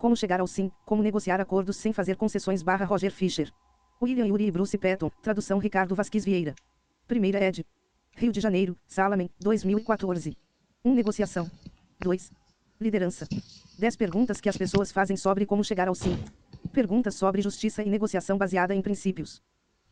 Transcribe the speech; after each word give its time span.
Como 0.00 0.16
chegar 0.16 0.40
ao 0.40 0.46
sim, 0.46 0.72
como 0.86 1.02
negociar 1.02 1.42
acordos 1.42 1.76
sem 1.76 1.92
fazer 1.92 2.16
concessões 2.16 2.62
barra 2.62 2.86
Roger 2.86 3.12
Fischer. 3.12 3.52
William 4.00 4.24
Yuri 4.24 4.46
e 4.46 4.50
Bruce 4.50 4.78
Patton, 4.78 5.10
tradução 5.20 5.58
Ricardo 5.58 5.94
Vasquez 5.94 6.24
Vieira. 6.24 6.54
Primeira 7.06 7.38
ed. 7.44 7.66
Rio 8.16 8.32
de 8.32 8.40
Janeiro, 8.40 8.74
Salamen, 8.86 9.28
2014. 9.38 10.38
1. 10.82 10.94
Negociação. 10.94 11.50
2. 12.00 12.32
Liderança. 12.80 13.28
10 13.78 13.96
perguntas 13.96 14.40
que 14.40 14.48
as 14.48 14.56
pessoas 14.56 14.90
fazem 14.90 15.18
sobre 15.18 15.44
como 15.44 15.62
chegar 15.62 15.86
ao 15.86 15.94
sim. 15.94 16.18
Perguntas 16.72 17.14
sobre 17.14 17.42
justiça 17.42 17.82
e 17.82 17.90
negociação 17.90 18.38
baseada 18.38 18.74
em 18.74 18.80
princípios. 18.80 19.42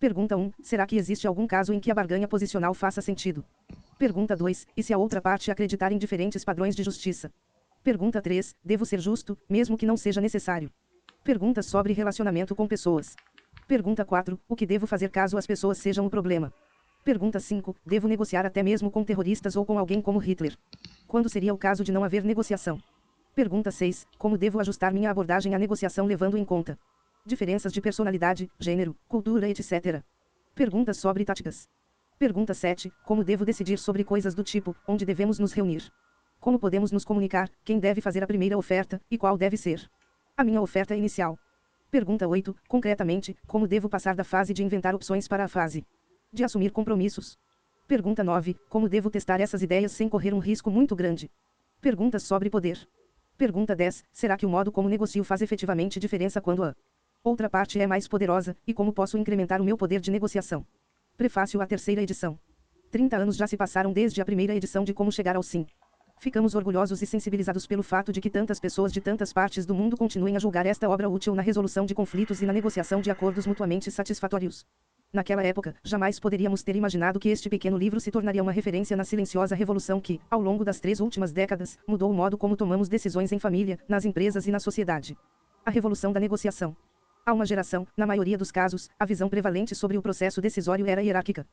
Pergunta 0.00 0.38
1. 0.38 0.52
Será 0.62 0.86
que 0.86 0.96
existe 0.96 1.26
algum 1.26 1.46
caso 1.46 1.74
em 1.74 1.80
que 1.80 1.90
a 1.90 1.94
barganha 1.94 2.26
posicional 2.26 2.72
faça 2.72 3.02
sentido? 3.02 3.44
Pergunta 3.98 4.34
2. 4.34 4.68
E 4.74 4.82
se 4.82 4.94
a 4.94 4.96
outra 4.96 5.20
parte 5.20 5.50
acreditar 5.50 5.92
em 5.92 5.98
diferentes 5.98 6.46
padrões 6.46 6.74
de 6.74 6.82
justiça? 6.82 7.30
Pergunta 7.82 8.20
3. 8.20 8.56
Devo 8.64 8.84
ser 8.84 9.00
justo, 9.00 9.38
mesmo 9.48 9.76
que 9.76 9.86
não 9.86 9.96
seja 9.96 10.20
necessário? 10.20 10.70
Perguntas 11.24 11.66
sobre 11.66 11.92
relacionamento 11.92 12.54
com 12.54 12.66
pessoas. 12.66 13.14
Pergunta 13.66 14.04
4. 14.04 14.40
O 14.48 14.56
que 14.56 14.66
devo 14.66 14.86
fazer 14.86 15.10
caso 15.10 15.36
as 15.36 15.46
pessoas 15.46 15.78
sejam 15.78 16.06
o 16.06 16.10
problema? 16.10 16.52
Pergunta 17.04 17.40
5. 17.40 17.76
Devo 17.84 18.08
negociar 18.08 18.44
até 18.44 18.62
mesmo 18.62 18.90
com 18.90 19.04
terroristas 19.04 19.56
ou 19.56 19.64
com 19.64 19.78
alguém 19.78 20.00
como 20.00 20.18
Hitler? 20.18 20.56
Quando 21.06 21.28
seria 21.28 21.54
o 21.54 21.58
caso 21.58 21.84
de 21.84 21.92
não 21.92 22.04
haver 22.04 22.24
negociação? 22.24 22.78
Pergunta 23.34 23.70
6. 23.70 24.06
Como 24.18 24.36
devo 24.36 24.60
ajustar 24.60 24.92
minha 24.92 25.10
abordagem 25.10 25.54
à 25.54 25.58
negociação 25.58 26.06
levando 26.06 26.36
em 26.36 26.44
conta 26.44 26.78
diferenças 27.28 27.72
de 27.72 27.80
personalidade, 27.80 28.50
gênero, 28.58 28.96
cultura, 29.06 29.48
etc. 29.48 30.02
Perguntas 30.54 30.96
sobre 30.96 31.24
táticas. 31.24 31.68
Pergunta 32.18 32.54
7. 32.54 32.90
Como 33.04 33.22
devo 33.22 33.44
decidir 33.44 33.78
sobre 33.78 34.02
coisas 34.02 34.34
do 34.34 34.42
tipo, 34.42 34.74
onde 34.88 35.04
devemos 35.04 35.38
nos 35.38 35.52
reunir? 35.52 35.92
Como 36.40 36.58
podemos 36.58 36.92
nos 36.92 37.04
comunicar, 37.04 37.50
quem 37.64 37.80
deve 37.80 38.00
fazer 38.00 38.22
a 38.22 38.26
primeira 38.26 38.56
oferta, 38.56 39.00
e 39.10 39.18
qual 39.18 39.36
deve 39.36 39.56
ser? 39.56 39.90
A 40.36 40.44
minha 40.44 40.62
oferta 40.62 40.94
inicial. 40.94 41.36
Pergunta 41.90 42.28
8. 42.28 42.54
Concretamente, 42.68 43.36
como 43.46 43.66
devo 43.66 43.88
passar 43.88 44.14
da 44.14 44.22
fase 44.22 44.54
de 44.54 44.62
inventar 44.62 44.94
opções 44.94 45.26
para 45.26 45.44
a 45.44 45.48
fase 45.48 45.84
de 46.32 46.44
assumir 46.44 46.70
compromissos? 46.70 47.36
Pergunta 47.88 48.22
9. 48.22 48.54
Como 48.68 48.88
devo 48.88 49.10
testar 49.10 49.40
essas 49.40 49.62
ideias 49.62 49.92
sem 49.92 50.08
correr 50.08 50.32
um 50.32 50.38
risco 50.38 50.70
muito 50.70 50.94
grande? 50.94 51.30
Perguntas 51.80 52.22
sobre 52.22 52.50
poder. 52.50 52.78
Pergunta 53.36 53.74
10. 53.74 54.04
Será 54.12 54.36
que 54.36 54.46
o 54.46 54.48
modo 54.48 54.70
como 54.70 54.88
negocio 54.88 55.24
faz 55.24 55.42
efetivamente 55.42 55.98
diferença 55.98 56.40
quando 56.40 56.62
a 56.62 56.76
outra 57.24 57.48
parte 57.50 57.80
é 57.80 57.86
mais 57.86 58.06
poderosa, 58.06 58.56
e 58.66 58.72
como 58.72 58.92
posso 58.92 59.18
incrementar 59.18 59.60
o 59.60 59.64
meu 59.64 59.76
poder 59.76 60.00
de 60.00 60.10
negociação? 60.10 60.64
Prefácio 61.16 61.60
à 61.60 61.66
terceira 61.66 62.02
edição. 62.02 62.38
30 62.90 63.16
anos 63.16 63.36
já 63.36 63.46
se 63.46 63.56
passaram 63.56 63.92
desde 63.92 64.20
a 64.20 64.24
primeira 64.24 64.54
edição 64.54 64.84
de 64.84 64.94
Como 64.94 65.10
Chegar 65.10 65.34
ao 65.34 65.42
Sim. 65.42 65.66
Ficamos 66.20 66.56
orgulhosos 66.56 67.00
e 67.00 67.06
sensibilizados 67.06 67.64
pelo 67.64 67.82
fato 67.82 68.12
de 68.12 68.20
que 68.20 68.28
tantas 68.28 68.58
pessoas 68.58 68.92
de 68.92 69.00
tantas 69.00 69.32
partes 69.32 69.64
do 69.64 69.72
mundo 69.72 69.96
continuem 69.96 70.34
a 70.34 70.40
julgar 70.40 70.66
esta 70.66 70.88
obra 70.88 71.08
útil 71.08 71.32
na 71.32 71.42
resolução 71.42 71.86
de 71.86 71.94
conflitos 71.94 72.42
e 72.42 72.46
na 72.46 72.52
negociação 72.52 73.00
de 73.00 73.08
acordos 73.08 73.46
mutuamente 73.46 73.88
satisfatórios. 73.88 74.66
Naquela 75.12 75.44
época, 75.44 75.76
jamais 75.82 76.18
poderíamos 76.18 76.64
ter 76.64 76.74
imaginado 76.74 77.20
que 77.20 77.28
este 77.28 77.48
pequeno 77.48 77.78
livro 77.78 78.00
se 78.00 78.10
tornaria 78.10 78.42
uma 78.42 78.50
referência 78.50 78.96
na 78.96 79.04
silenciosa 79.04 79.54
revolução 79.54 80.00
que, 80.00 80.20
ao 80.28 80.40
longo 80.40 80.64
das 80.64 80.80
três 80.80 80.98
últimas 80.98 81.32
décadas, 81.32 81.78
mudou 81.86 82.10
o 82.10 82.14
modo 82.14 82.36
como 82.36 82.56
tomamos 82.56 82.88
decisões 82.88 83.30
em 83.30 83.38
família, 83.38 83.78
nas 83.88 84.04
empresas 84.04 84.46
e 84.48 84.50
na 84.50 84.58
sociedade. 84.58 85.16
A 85.64 85.70
revolução 85.70 86.12
da 86.12 86.18
negociação. 86.18 86.76
Há 87.24 87.32
uma 87.32 87.46
geração, 87.46 87.86
na 87.96 88.06
maioria 88.06 88.36
dos 88.36 88.50
casos, 88.50 88.90
a 88.98 89.06
visão 89.06 89.28
prevalente 89.28 89.74
sobre 89.74 89.96
o 89.96 90.02
processo 90.02 90.40
decisório 90.40 90.86
era 90.86 91.02
hierárquica. 91.02 91.46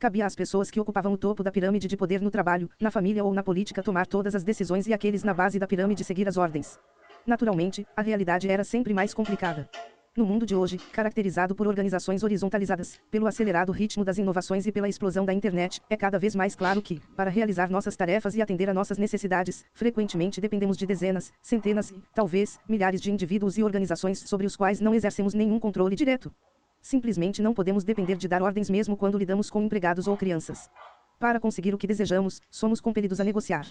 Cabia 0.00 0.24
às 0.24 0.34
pessoas 0.34 0.70
que 0.70 0.80
ocupavam 0.80 1.12
o 1.12 1.18
topo 1.18 1.42
da 1.42 1.52
pirâmide 1.52 1.86
de 1.86 1.94
poder 1.94 2.22
no 2.22 2.30
trabalho, 2.30 2.70
na 2.80 2.90
família 2.90 3.22
ou 3.22 3.34
na 3.34 3.42
política 3.42 3.82
tomar 3.82 4.06
todas 4.06 4.34
as 4.34 4.42
decisões 4.42 4.86
e 4.86 4.94
aqueles 4.94 5.22
na 5.22 5.34
base 5.34 5.58
da 5.58 5.66
pirâmide 5.66 6.04
seguir 6.04 6.26
as 6.26 6.38
ordens. 6.38 6.80
Naturalmente, 7.26 7.86
a 7.94 8.00
realidade 8.00 8.50
era 8.50 8.64
sempre 8.64 8.94
mais 8.94 9.12
complicada. 9.12 9.68
No 10.16 10.24
mundo 10.24 10.46
de 10.46 10.56
hoje, 10.56 10.78
caracterizado 10.90 11.54
por 11.54 11.68
organizações 11.68 12.22
horizontalizadas, 12.22 12.98
pelo 13.10 13.26
acelerado 13.26 13.72
ritmo 13.72 14.02
das 14.02 14.16
inovações 14.16 14.66
e 14.66 14.72
pela 14.72 14.88
explosão 14.88 15.26
da 15.26 15.34
internet, 15.34 15.82
é 15.90 15.98
cada 15.98 16.18
vez 16.18 16.34
mais 16.34 16.54
claro 16.54 16.80
que, 16.80 16.98
para 17.14 17.28
realizar 17.28 17.68
nossas 17.68 17.94
tarefas 17.94 18.34
e 18.34 18.40
atender 18.40 18.70
a 18.70 18.74
nossas 18.74 18.96
necessidades, 18.96 19.66
frequentemente 19.74 20.40
dependemos 20.40 20.78
de 20.78 20.86
dezenas, 20.86 21.30
centenas 21.42 21.90
e, 21.90 22.02
talvez, 22.14 22.58
milhares 22.66 23.02
de 23.02 23.12
indivíduos 23.12 23.58
e 23.58 23.62
organizações 23.62 24.20
sobre 24.20 24.46
os 24.46 24.56
quais 24.56 24.80
não 24.80 24.94
exercemos 24.94 25.34
nenhum 25.34 25.60
controle 25.60 25.94
direto. 25.94 26.32
Simplesmente 26.80 27.42
não 27.42 27.54
podemos 27.54 27.84
depender 27.84 28.16
de 28.16 28.26
dar 28.26 28.42
ordens 28.42 28.70
mesmo 28.70 28.96
quando 28.96 29.18
lidamos 29.18 29.50
com 29.50 29.62
empregados 29.62 30.08
ou 30.08 30.16
crianças. 30.16 30.70
Para 31.18 31.38
conseguir 31.38 31.74
o 31.74 31.78
que 31.78 31.86
desejamos, 31.86 32.40
somos 32.50 32.80
compelidos 32.80 33.20
a 33.20 33.24
negociar. 33.24 33.66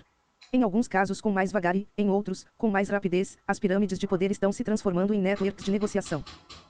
Em 0.54 0.64
alguns 0.64 0.88
casos 0.88 1.22
com 1.22 1.32
mais 1.32 1.52
vagar 1.52 1.76
e, 1.76 1.88
em 1.98 2.10
outros, 2.10 2.46
com 2.58 2.70
mais 2.70 2.90
rapidez, 2.90 3.38
as 3.48 3.60
pirâmides 3.60 4.00
de 4.00 4.08
poder 4.08 4.32
estão 4.32 4.52
se 4.52 4.64
transformando 4.64 5.14
em 5.14 5.22
networks 5.22 5.64
de 5.64 5.72
negociação. 5.72 6.24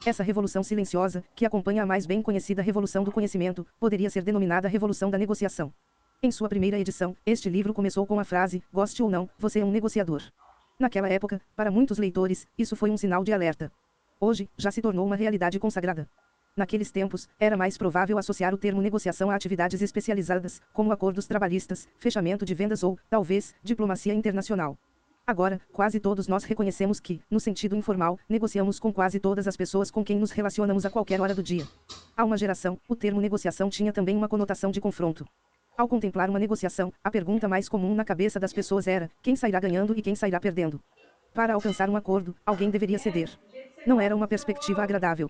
Essa 0.05 0.23
revolução 0.23 0.63
silenciosa, 0.63 1.23
que 1.35 1.45
acompanha 1.45 1.83
a 1.83 1.85
mais 1.85 2.05
bem 2.05 2.21
conhecida 2.21 2.61
revolução 2.61 3.03
do 3.03 3.11
conhecimento, 3.11 3.65
poderia 3.79 4.09
ser 4.09 4.23
denominada 4.23 4.67
revolução 4.67 5.09
da 5.09 5.17
negociação. 5.17 5.73
Em 6.21 6.31
sua 6.31 6.49
primeira 6.49 6.77
edição, 6.77 7.15
este 7.25 7.49
livro 7.49 7.73
começou 7.73 8.05
com 8.05 8.19
a 8.19 8.25
frase: 8.25 8.61
Goste 8.73 9.01
ou 9.01 9.09
não, 9.09 9.29
você 9.37 9.59
é 9.59 9.65
um 9.65 9.71
negociador. 9.71 10.21
Naquela 10.77 11.07
época, 11.07 11.41
para 11.55 11.71
muitos 11.71 11.97
leitores, 11.97 12.47
isso 12.57 12.75
foi 12.75 12.89
um 12.89 12.97
sinal 12.97 13.23
de 13.23 13.31
alerta. 13.31 13.71
Hoje, 14.19 14.49
já 14.57 14.71
se 14.71 14.81
tornou 14.81 15.05
uma 15.05 15.15
realidade 15.15 15.57
consagrada. 15.59 16.09
Naqueles 16.59 16.91
tempos, 16.91 17.29
era 17.39 17.55
mais 17.55 17.77
provável 17.77 18.17
associar 18.17 18.53
o 18.53 18.57
termo 18.57 18.81
negociação 18.81 19.31
a 19.31 19.35
atividades 19.35 19.81
especializadas, 19.81 20.61
como 20.73 20.91
acordos 20.91 21.25
trabalhistas, 21.25 21.87
fechamento 21.97 22.43
de 22.43 22.53
vendas 22.53 22.83
ou, 22.83 22.99
talvez, 23.09 23.55
diplomacia 23.63 24.13
internacional. 24.13 24.77
Agora, 25.25 25.61
quase 25.71 26.01
todos 26.01 26.27
nós 26.27 26.43
reconhecemos 26.43 26.99
que, 26.99 27.21
no 27.31 27.39
sentido 27.39 27.77
informal, 27.77 28.19
negociamos 28.27 28.77
com 28.77 28.91
quase 28.91 29.21
todas 29.21 29.47
as 29.47 29.55
pessoas 29.55 29.89
com 29.89 30.03
quem 30.03 30.19
nos 30.19 30.31
relacionamos 30.31 30.85
a 30.85 30.89
qualquer 30.89 31.21
hora 31.21 31.33
do 31.33 31.41
dia. 31.41 31.65
Há 32.17 32.25
uma 32.25 32.35
geração, 32.35 32.77
o 32.89 32.95
termo 32.95 33.21
negociação 33.21 33.69
tinha 33.69 33.93
também 33.93 34.17
uma 34.17 34.27
conotação 34.27 34.69
de 34.69 34.81
confronto. 34.81 35.25
Ao 35.77 35.87
contemplar 35.87 36.29
uma 36.29 36.39
negociação, 36.39 36.91
a 37.01 37.09
pergunta 37.09 37.47
mais 37.47 37.69
comum 37.69 37.95
na 37.95 38.03
cabeça 38.03 38.37
das 38.37 38.51
pessoas 38.51 38.85
era: 38.85 39.09
quem 39.21 39.33
sairá 39.33 39.61
ganhando 39.61 39.97
e 39.97 40.01
quem 40.01 40.13
sairá 40.13 40.41
perdendo? 40.41 40.81
Para 41.33 41.53
alcançar 41.53 41.89
um 41.89 41.95
acordo, 41.95 42.35
alguém 42.45 42.69
deveria 42.69 42.99
ceder. 42.99 43.29
Não 43.87 44.01
era 44.01 44.13
uma 44.13 44.27
perspectiva 44.27 44.83
agradável. 44.83 45.29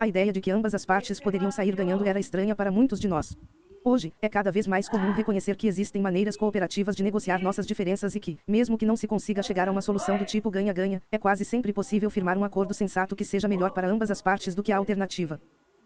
A 0.00 0.06
ideia 0.06 0.32
de 0.32 0.40
que 0.40 0.52
ambas 0.52 0.76
as 0.76 0.86
partes 0.86 1.18
poderiam 1.18 1.50
sair 1.50 1.74
ganhando 1.74 2.06
era 2.06 2.20
estranha 2.20 2.54
para 2.54 2.70
muitos 2.70 3.00
de 3.00 3.08
nós. 3.08 3.36
Hoje, 3.84 4.14
é 4.22 4.28
cada 4.28 4.52
vez 4.52 4.64
mais 4.64 4.88
comum 4.88 5.12
reconhecer 5.12 5.56
que 5.56 5.66
existem 5.66 6.00
maneiras 6.00 6.36
cooperativas 6.36 6.94
de 6.94 7.02
negociar 7.02 7.42
nossas 7.42 7.66
diferenças 7.66 8.14
e 8.14 8.20
que, 8.20 8.38
mesmo 8.46 8.78
que 8.78 8.86
não 8.86 8.96
se 8.96 9.08
consiga 9.08 9.42
chegar 9.42 9.66
a 9.66 9.72
uma 9.72 9.82
solução 9.82 10.16
do 10.16 10.24
tipo 10.24 10.52
ganha-ganha, 10.52 11.02
é 11.10 11.18
quase 11.18 11.44
sempre 11.44 11.72
possível 11.72 12.10
firmar 12.10 12.38
um 12.38 12.44
acordo 12.44 12.72
sensato 12.72 13.16
que 13.16 13.24
seja 13.24 13.48
melhor 13.48 13.72
para 13.72 13.88
ambas 13.88 14.08
as 14.08 14.22
partes 14.22 14.54
do 14.54 14.62
que 14.62 14.70
a 14.70 14.76
alternativa. 14.76 15.40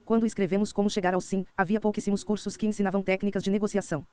Quando 0.04 0.26
escrevemos 0.26 0.72
Como 0.74 0.90
Chegar 0.90 1.14
ao 1.14 1.20
Sim, 1.20 1.46
havia 1.56 1.80
pouquíssimos 1.80 2.22
cursos 2.22 2.54
que 2.54 2.66
ensinavam 2.66 3.02
técnicas 3.02 3.42
de 3.42 3.50
negociação. 3.50 4.04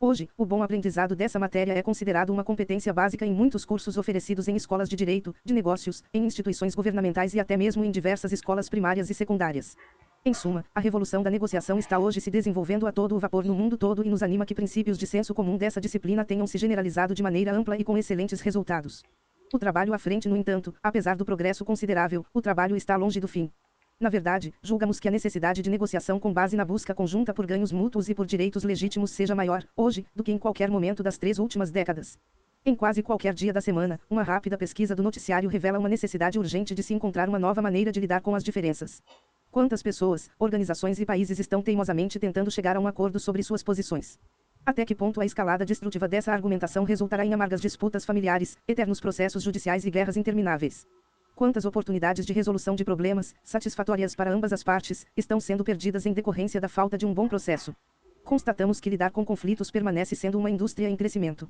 Hoje, 0.00 0.28
o 0.36 0.46
bom 0.46 0.62
aprendizado 0.62 1.16
dessa 1.16 1.40
matéria 1.40 1.72
é 1.72 1.82
considerado 1.82 2.30
uma 2.30 2.44
competência 2.44 2.92
básica 2.92 3.26
em 3.26 3.34
muitos 3.34 3.64
cursos 3.64 3.98
oferecidos 3.98 4.46
em 4.46 4.54
escolas 4.54 4.88
de 4.88 4.94
direito, 4.94 5.34
de 5.44 5.52
negócios, 5.52 6.04
em 6.14 6.24
instituições 6.24 6.72
governamentais 6.72 7.34
e 7.34 7.40
até 7.40 7.56
mesmo 7.56 7.84
em 7.84 7.90
diversas 7.90 8.30
escolas 8.30 8.68
primárias 8.68 9.10
e 9.10 9.14
secundárias. 9.14 9.76
Em 10.24 10.32
suma, 10.32 10.64
a 10.72 10.78
revolução 10.78 11.20
da 11.20 11.30
negociação 11.30 11.80
está 11.80 11.98
hoje 11.98 12.20
se 12.20 12.30
desenvolvendo 12.30 12.86
a 12.86 12.92
todo 12.92 13.16
o 13.16 13.18
vapor 13.18 13.44
no 13.44 13.56
mundo 13.56 13.76
todo 13.76 14.06
e 14.06 14.08
nos 14.08 14.22
anima 14.22 14.46
que 14.46 14.54
princípios 14.54 14.96
de 14.96 15.04
senso 15.04 15.34
comum 15.34 15.56
dessa 15.56 15.80
disciplina 15.80 16.24
tenham 16.24 16.46
se 16.46 16.58
generalizado 16.58 17.12
de 17.12 17.22
maneira 17.22 17.52
ampla 17.52 17.76
e 17.76 17.82
com 17.82 17.98
excelentes 17.98 18.40
resultados. 18.40 19.02
O 19.52 19.58
trabalho 19.58 19.92
à 19.92 19.98
frente, 19.98 20.28
no 20.28 20.36
entanto, 20.36 20.72
apesar 20.80 21.16
do 21.16 21.24
progresso 21.24 21.64
considerável, 21.64 22.24
o 22.32 22.40
trabalho 22.40 22.76
está 22.76 22.94
longe 22.94 23.18
do 23.18 23.26
fim. 23.26 23.50
Na 24.00 24.08
verdade, 24.08 24.54
julgamos 24.62 25.00
que 25.00 25.08
a 25.08 25.10
necessidade 25.10 25.60
de 25.60 25.68
negociação 25.68 26.20
com 26.20 26.32
base 26.32 26.56
na 26.56 26.64
busca 26.64 26.94
conjunta 26.94 27.34
por 27.34 27.44
ganhos 27.44 27.72
mútuos 27.72 28.08
e 28.08 28.14
por 28.14 28.26
direitos 28.26 28.62
legítimos 28.62 29.10
seja 29.10 29.34
maior, 29.34 29.66
hoje, 29.76 30.06
do 30.14 30.22
que 30.22 30.30
em 30.30 30.38
qualquer 30.38 30.70
momento 30.70 31.02
das 31.02 31.18
três 31.18 31.40
últimas 31.40 31.72
décadas. 31.72 32.16
Em 32.64 32.76
quase 32.76 33.02
qualquer 33.02 33.34
dia 33.34 33.52
da 33.52 33.60
semana, 33.60 33.98
uma 34.08 34.22
rápida 34.22 34.56
pesquisa 34.56 34.94
do 34.94 35.02
noticiário 35.02 35.48
revela 35.48 35.80
uma 35.80 35.88
necessidade 35.88 36.38
urgente 36.38 36.76
de 36.76 36.82
se 36.84 36.94
encontrar 36.94 37.28
uma 37.28 37.40
nova 37.40 37.60
maneira 37.60 37.90
de 37.90 37.98
lidar 37.98 38.20
com 38.20 38.36
as 38.36 38.44
diferenças. 38.44 39.02
Quantas 39.50 39.82
pessoas, 39.82 40.30
organizações 40.38 41.00
e 41.00 41.06
países 41.06 41.40
estão 41.40 41.60
teimosamente 41.60 42.20
tentando 42.20 42.52
chegar 42.52 42.76
a 42.76 42.80
um 42.80 42.86
acordo 42.86 43.18
sobre 43.18 43.42
suas 43.42 43.64
posições? 43.64 44.16
Até 44.64 44.84
que 44.84 44.94
ponto 44.94 45.20
a 45.20 45.26
escalada 45.26 45.64
destrutiva 45.64 46.06
dessa 46.06 46.32
argumentação 46.32 46.84
resultará 46.84 47.24
em 47.24 47.34
amargas 47.34 47.60
disputas 47.60 48.04
familiares, 48.04 48.56
eternos 48.68 49.00
processos 49.00 49.42
judiciais 49.42 49.84
e 49.84 49.90
guerras 49.90 50.16
intermináveis? 50.16 50.86
Quantas 51.38 51.64
oportunidades 51.64 52.26
de 52.26 52.32
resolução 52.32 52.74
de 52.74 52.84
problemas, 52.84 53.32
satisfatórias 53.44 54.12
para 54.12 54.28
ambas 54.28 54.52
as 54.52 54.64
partes, 54.64 55.06
estão 55.16 55.38
sendo 55.38 55.62
perdidas 55.62 56.04
em 56.04 56.12
decorrência 56.12 56.60
da 56.60 56.68
falta 56.68 56.98
de 56.98 57.06
um 57.06 57.14
bom 57.14 57.28
processo? 57.28 57.72
Constatamos 58.24 58.80
que 58.80 58.90
lidar 58.90 59.12
com 59.12 59.24
conflitos 59.24 59.70
permanece 59.70 60.16
sendo 60.16 60.36
uma 60.36 60.50
indústria 60.50 60.88
em 60.88 60.96
crescimento. 60.96 61.48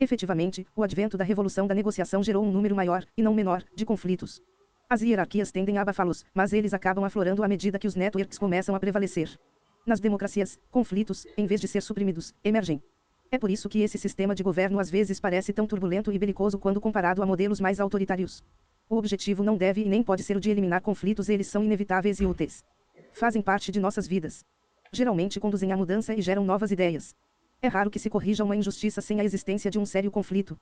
Efetivamente, 0.00 0.66
o 0.74 0.82
advento 0.82 1.16
da 1.16 1.22
revolução 1.22 1.68
da 1.68 1.74
negociação 1.76 2.20
gerou 2.20 2.44
um 2.44 2.50
número 2.50 2.74
maior, 2.74 3.06
e 3.16 3.22
não 3.22 3.32
menor, 3.32 3.62
de 3.76 3.86
conflitos. 3.86 4.42
As 4.90 5.02
hierarquias 5.02 5.52
tendem 5.52 5.78
a 5.78 5.82
abafá-los, 5.82 6.24
mas 6.34 6.52
eles 6.52 6.74
acabam 6.74 7.04
aflorando 7.04 7.44
à 7.44 7.46
medida 7.46 7.78
que 7.78 7.86
os 7.86 7.94
networks 7.94 8.38
começam 8.38 8.74
a 8.74 8.80
prevalecer. 8.80 9.38
Nas 9.86 10.00
democracias, 10.00 10.58
conflitos, 10.68 11.28
em 11.36 11.46
vez 11.46 11.60
de 11.60 11.68
ser 11.68 11.82
suprimidos, 11.82 12.34
emergem. 12.42 12.82
É 13.30 13.38
por 13.38 13.52
isso 13.52 13.68
que 13.68 13.82
esse 13.82 13.98
sistema 13.98 14.34
de 14.34 14.42
governo 14.42 14.80
às 14.80 14.90
vezes 14.90 15.20
parece 15.20 15.52
tão 15.52 15.64
turbulento 15.64 16.10
e 16.10 16.18
belicoso 16.18 16.58
quando 16.58 16.80
comparado 16.80 17.22
a 17.22 17.26
modelos 17.26 17.60
mais 17.60 17.78
autoritários. 17.78 18.42
O 18.90 18.96
objetivo 18.96 19.44
não 19.44 19.56
deve 19.56 19.82
e 19.82 19.88
nem 19.88 20.02
pode 20.02 20.22
ser 20.22 20.36
o 20.36 20.40
de 20.40 20.50
eliminar 20.50 20.80
conflitos, 20.80 21.28
eles 21.28 21.46
são 21.46 21.62
inevitáveis 21.62 22.20
e 22.20 22.24
úteis. 22.24 22.64
Fazem 23.12 23.42
parte 23.42 23.70
de 23.70 23.78
nossas 23.78 24.08
vidas. 24.08 24.46
Geralmente 24.90 25.38
conduzem 25.38 25.72
à 25.72 25.76
mudança 25.76 26.14
e 26.14 26.22
geram 26.22 26.42
novas 26.42 26.70
ideias. 26.70 27.14
É 27.60 27.68
raro 27.68 27.90
que 27.90 27.98
se 27.98 28.08
corrija 28.08 28.44
uma 28.44 28.56
injustiça 28.56 29.02
sem 29.02 29.20
a 29.20 29.24
existência 29.24 29.70
de 29.70 29.78
um 29.78 29.84
sério 29.84 30.10
conflito. 30.10 30.56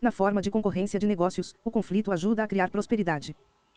Na 0.00 0.12
forma 0.12 0.40
de 0.40 0.50
concorrência 0.50 0.98
de 0.98 1.06
negócios, 1.06 1.54
o 1.64 1.70
conflito 1.72 2.12
ajuda 2.12 2.44
a 2.44 2.46
criar 2.46 2.70
prosperidade. 2.70 3.34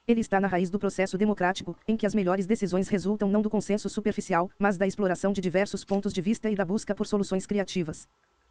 Ele 0.07 0.21
está 0.21 0.39
na 0.39 0.47
raiz 0.47 0.69
do 0.69 0.77
processo 0.77 1.17
democrático, 1.17 1.75
em 1.87 1.97
que 1.97 2.05
as 2.05 2.13
melhores 2.13 2.45
decisões 2.45 2.87
resultam 2.87 3.27
não 3.27 3.41
do 3.41 3.49
consenso 3.49 3.89
superficial, 3.89 4.51
mas 4.59 4.77
da 4.77 4.85
exploração 4.85 5.33
de 5.33 5.41
diversos 5.41 5.83
pontos 5.83 6.13
de 6.13 6.21
vista 6.21 6.47
e 6.47 6.55
da 6.55 6.63
busca 6.63 6.93
por 6.93 7.07
soluções 7.07 7.47
criativas. 7.47 8.07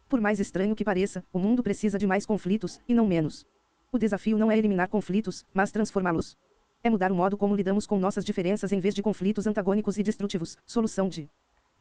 Por 0.09 0.19
mais 0.19 0.41
estranho 0.41 0.75
que 0.75 0.83
pareça, 0.83 1.23
o 1.31 1.39
mundo 1.39 1.63
precisa 1.63 1.97
de 1.97 2.05
mais 2.05 2.25
conflitos, 2.25 2.81
e 2.89 2.93
não 2.93 3.07
menos. 3.07 3.45
O 3.95 3.97
desafio 3.97 4.37
não 4.37 4.51
é 4.51 4.57
eliminar 4.57 4.89
conflitos, 4.89 5.45
mas 5.53 5.71
transformá-los. 5.71 6.35
É 6.83 6.89
mudar 6.89 7.13
o 7.13 7.15
modo 7.15 7.37
como 7.37 7.55
lidamos 7.55 7.87
com 7.87 7.97
nossas 7.97 8.25
diferenças 8.25 8.73
em 8.73 8.79
vez 8.81 8.93
de 8.93 9.01
conflitos 9.01 9.47
antagônicos 9.47 9.97
e 9.97 10.03
destrutivos. 10.03 10.57
Solução 10.65 11.07
de 11.07 11.29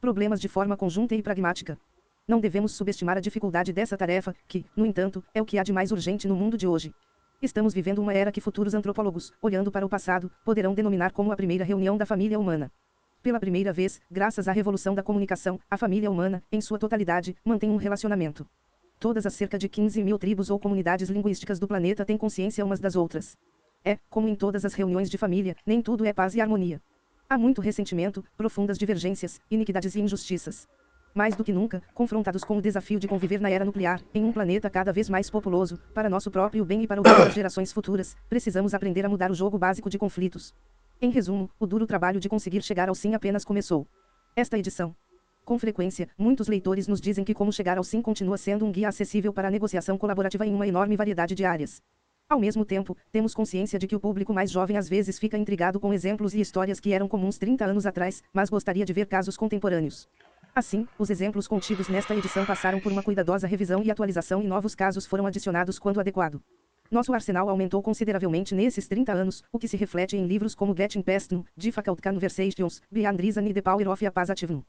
problemas 0.00 0.40
de 0.40 0.46
forma 0.46 0.76
conjunta 0.76 1.16
e 1.16 1.22
pragmática. 1.24 1.76
Não 2.28 2.38
devemos 2.38 2.70
subestimar 2.70 3.16
a 3.16 3.20
dificuldade 3.20 3.72
dessa 3.72 3.96
tarefa, 3.96 4.32
que, 4.46 4.64
no 4.76 4.86
entanto, 4.86 5.24
é 5.34 5.42
o 5.42 5.44
que 5.44 5.58
há 5.58 5.64
de 5.64 5.72
mais 5.72 5.90
urgente 5.90 6.28
no 6.28 6.36
mundo 6.36 6.56
de 6.56 6.68
hoje. 6.68 6.94
Estamos 7.42 7.74
vivendo 7.74 7.98
uma 7.98 8.14
era 8.14 8.30
que 8.30 8.40
futuros 8.40 8.74
antropólogos, 8.74 9.32
olhando 9.42 9.72
para 9.72 9.84
o 9.84 9.88
passado, 9.88 10.30
poderão 10.44 10.72
denominar 10.72 11.10
como 11.10 11.32
a 11.32 11.36
primeira 11.36 11.64
reunião 11.64 11.96
da 11.96 12.06
família 12.06 12.38
humana. 12.38 12.70
Pela 13.24 13.40
primeira 13.40 13.72
vez, 13.72 14.00
graças 14.08 14.46
à 14.46 14.52
revolução 14.52 14.94
da 14.94 15.02
comunicação, 15.02 15.58
a 15.68 15.76
família 15.76 16.08
humana, 16.08 16.44
em 16.52 16.60
sua 16.60 16.78
totalidade, 16.78 17.34
mantém 17.44 17.70
um 17.70 17.76
relacionamento. 17.76 18.46
Todas 19.04 19.26
as 19.26 19.34
cerca 19.34 19.58
de 19.58 19.68
15 19.68 20.02
mil 20.02 20.18
tribos 20.18 20.48
ou 20.48 20.58
comunidades 20.58 21.10
linguísticas 21.10 21.58
do 21.58 21.68
planeta 21.68 22.06
têm 22.06 22.16
consciência 22.16 22.64
umas 22.64 22.80
das 22.80 22.96
outras. 22.96 23.36
É, 23.84 23.98
como 24.08 24.26
em 24.26 24.34
todas 24.34 24.64
as 24.64 24.72
reuniões 24.72 25.10
de 25.10 25.18
família, 25.18 25.54
nem 25.66 25.82
tudo 25.82 26.06
é 26.06 26.12
paz 26.14 26.34
e 26.34 26.40
harmonia. 26.40 26.80
Há 27.28 27.36
muito 27.36 27.60
ressentimento, 27.60 28.24
profundas 28.34 28.78
divergências, 28.78 29.42
iniquidades 29.50 29.94
e 29.94 30.00
injustiças 30.00 30.66
mais 31.14 31.36
do 31.36 31.44
que 31.44 31.52
nunca, 31.52 31.82
confrontados 31.92 32.42
com 32.42 32.56
o 32.56 32.62
desafio 32.62 32.98
de 32.98 33.06
conviver 33.06 33.40
na 33.40 33.50
era 33.50 33.64
nuclear, 33.64 34.00
em 34.12 34.24
um 34.24 34.32
planeta 34.32 34.68
cada 34.68 34.92
vez 34.92 35.08
mais 35.08 35.30
populoso, 35.30 35.78
para 35.92 36.10
nosso 36.10 36.28
próprio 36.28 36.64
bem 36.64 36.82
e 36.82 36.86
para 36.88 37.00
o 37.00 37.04
bem 37.04 37.12
das 37.12 37.34
gerações 37.34 37.72
futuras, 37.72 38.16
precisamos 38.28 38.74
aprender 38.74 39.04
a 39.04 39.08
mudar 39.08 39.30
o 39.30 39.34
jogo 39.34 39.56
básico 39.56 39.88
de 39.88 39.96
conflitos. 39.96 40.52
Em 41.00 41.10
resumo, 41.10 41.48
o 41.60 41.66
duro 41.66 41.86
trabalho 41.86 42.18
de 42.18 42.28
conseguir 42.28 42.62
chegar 42.62 42.88
ao 42.88 42.96
sim 42.96 43.14
apenas 43.14 43.44
começou. 43.44 43.86
Esta 44.34 44.58
edição. 44.58 44.96
Com 45.44 45.58
frequência, 45.58 46.08
muitos 46.16 46.48
leitores 46.48 46.88
nos 46.88 47.02
dizem 47.02 47.22
que 47.22 47.34
como 47.34 47.52
chegar 47.52 47.76
ao 47.76 47.84
sim 47.84 48.00
continua 48.00 48.38
sendo 48.38 48.64
um 48.64 48.72
guia 48.72 48.88
acessível 48.88 49.30
para 49.30 49.48
a 49.48 49.50
negociação 49.50 49.98
colaborativa 49.98 50.46
em 50.46 50.54
uma 50.54 50.66
enorme 50.66 50.96
variedade 50.96 51.34
de 51.34 51.44
áreas. 51.44 51.82
Ao 52.26 52.40
mesmo 52.40 52.64
tempo, 52.64 52.96
temos 53.12 53.34
consciência 53.34 53.78
de 53.78 53.86
que 53.86 53.94
o 53.94 54.00
público 54.00 54.32
mais 54.32 54.50
jovem 54.50 54.78
às 54.78 54.88
vezes 54.88 55.18
fica 55.18 55.36
intrigado 55.36 55.78
com 55.78 55.92
exemplos 55.92 56.32
e 56.32 56.40
histórias 56.40 56.80
que 56.80 56.94
eram 56.94 57.06
comuns 57.06 57.36
30 57.36 57.62
anos 57.62 57.84
atrás, 57.84 58.22
mas 58.32 58.48
gostaria 58.48 58.86
de 58.86 58.92
ver 58.94 59.06
casos 59.06 59.36
contemporâneos. 59.36 60.08
Assim, 60.54 60.88
os 60.98 61.10
exemplos 61.10 61.46
contidos 61.46 61.88
nesta 61.90 62.16
edição 62.16 62.46
passaram 62.46 62.80
por 62.80 62.90
uma 62.90 63.02
cuidadosa 63.02 63.46
revisão 63.46 63.82
e 63.82 63.90
atualização 63.90 64.42
e 64.42 64.46
novos 64.46 64.74
casos 64.74 65.04
foram 65.04 65.26
adicionados 65.26 65.78
quando 65.78 66.00
adequado. 66.00 66.40
Nosso 66.90 67.12
arsenal 67.12 67.50
aumentou 67.50 67.82
consideravelmente 67.82 68.54
nesses 68.54 68.88
30 68.88 69.12
anos, 69.12 69.44
o 69.52 69.58
que 69.58 69.68
se 69.68 69.76
reflete 69.76 70.16
em 70.16 70.26
livros 70.26 70.54
como 70.54 70.74
Getting 70.74 71.02
Past 71.02 71.34
No, 71.34 71.44
Difficult 71.54 72.00
Conversations, 72.00 72.80
Beyond 72.90 73.22
Reason 73.22 73.42
e 73.42 73.52
The 73.52 73.60
Power 73.60 73.90
of 73.90 74.06
a 74.06 74.10
Positive 74.10 74.64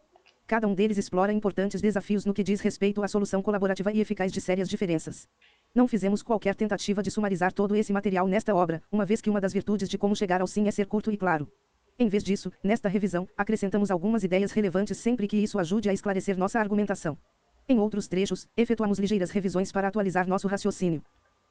Cada 0.47 0.68
um 0.68 0.75
deles 0.75 1.00
explora 1.00 1.33
importantes 1.33 1.81
desafios 1.81 2.24
no 2.24 2.33
que 2.33 2.44
diz 2.44 2.62
respeito 2.62 3.01
à 3.01 3.07
solução 3.07 3.42
colaborativa 3.42 3.92
e 3.92 4.00
eficaz 4.00 4.31
de 4.31 4.39
sérias 4.39 4.69
diferenças. 4.69 5.27
Não 5.74 5.88
fizemos 5.88 6.21
qualquer 6.21 6.53
tentativa 6.53 7.01
de 7.01 7.09
sumarizar 7.09 7.51
todo 7.51 7.75
esse 7.75 7.92
material 7.92 8.27
nesta 8.27 8.53
obra, 8.53 8.83
uma 8.92 9.07
vez 9.07 9.21
que 9.21 9.30
uma 9.30 9.42
das 9.42 9.53
virtudes 9.53 9.89
de 9.89 9.97
como 9.97 10.15
chegar 10.15 10.42
ao 10.42 10.47
sim 10.47 10.68
é 10.68 10.71
ser 10.71 10.86
curto 10.86 11.12
e 11.12 11.18
claro. 11.18 11.51
Em 11.97 12.07
vez 12.07 12.24
disso, 12.24 12.51
nesta 12.63 12.88
revisão, 12.88 13.27
acrescentamos 13.36 13.89
algumas 13.89 14.24
ideias 14.24 14.51
relevantes 14.51 15.00
sempre 15.00 15.27
que 15.27 15.38
isso 15.38 15.57
ajude 15.57 15.89
a 15.89 15.94
esclarecer 15.94 16.38
nossa 16.38 16.59
argumentação. 16.59 17.18
Em 17.68 17.80
outros 17.80 18.07
trechos, 18.07 18.48
efetuamos 18.56 19.00
ligeiras 19.00 19.31
revisões 19.31 19.71
para 19.71 19.88
atualizar 19.88 20.27
nosso 20.27 20.48
raciocínio. 20.48 21.01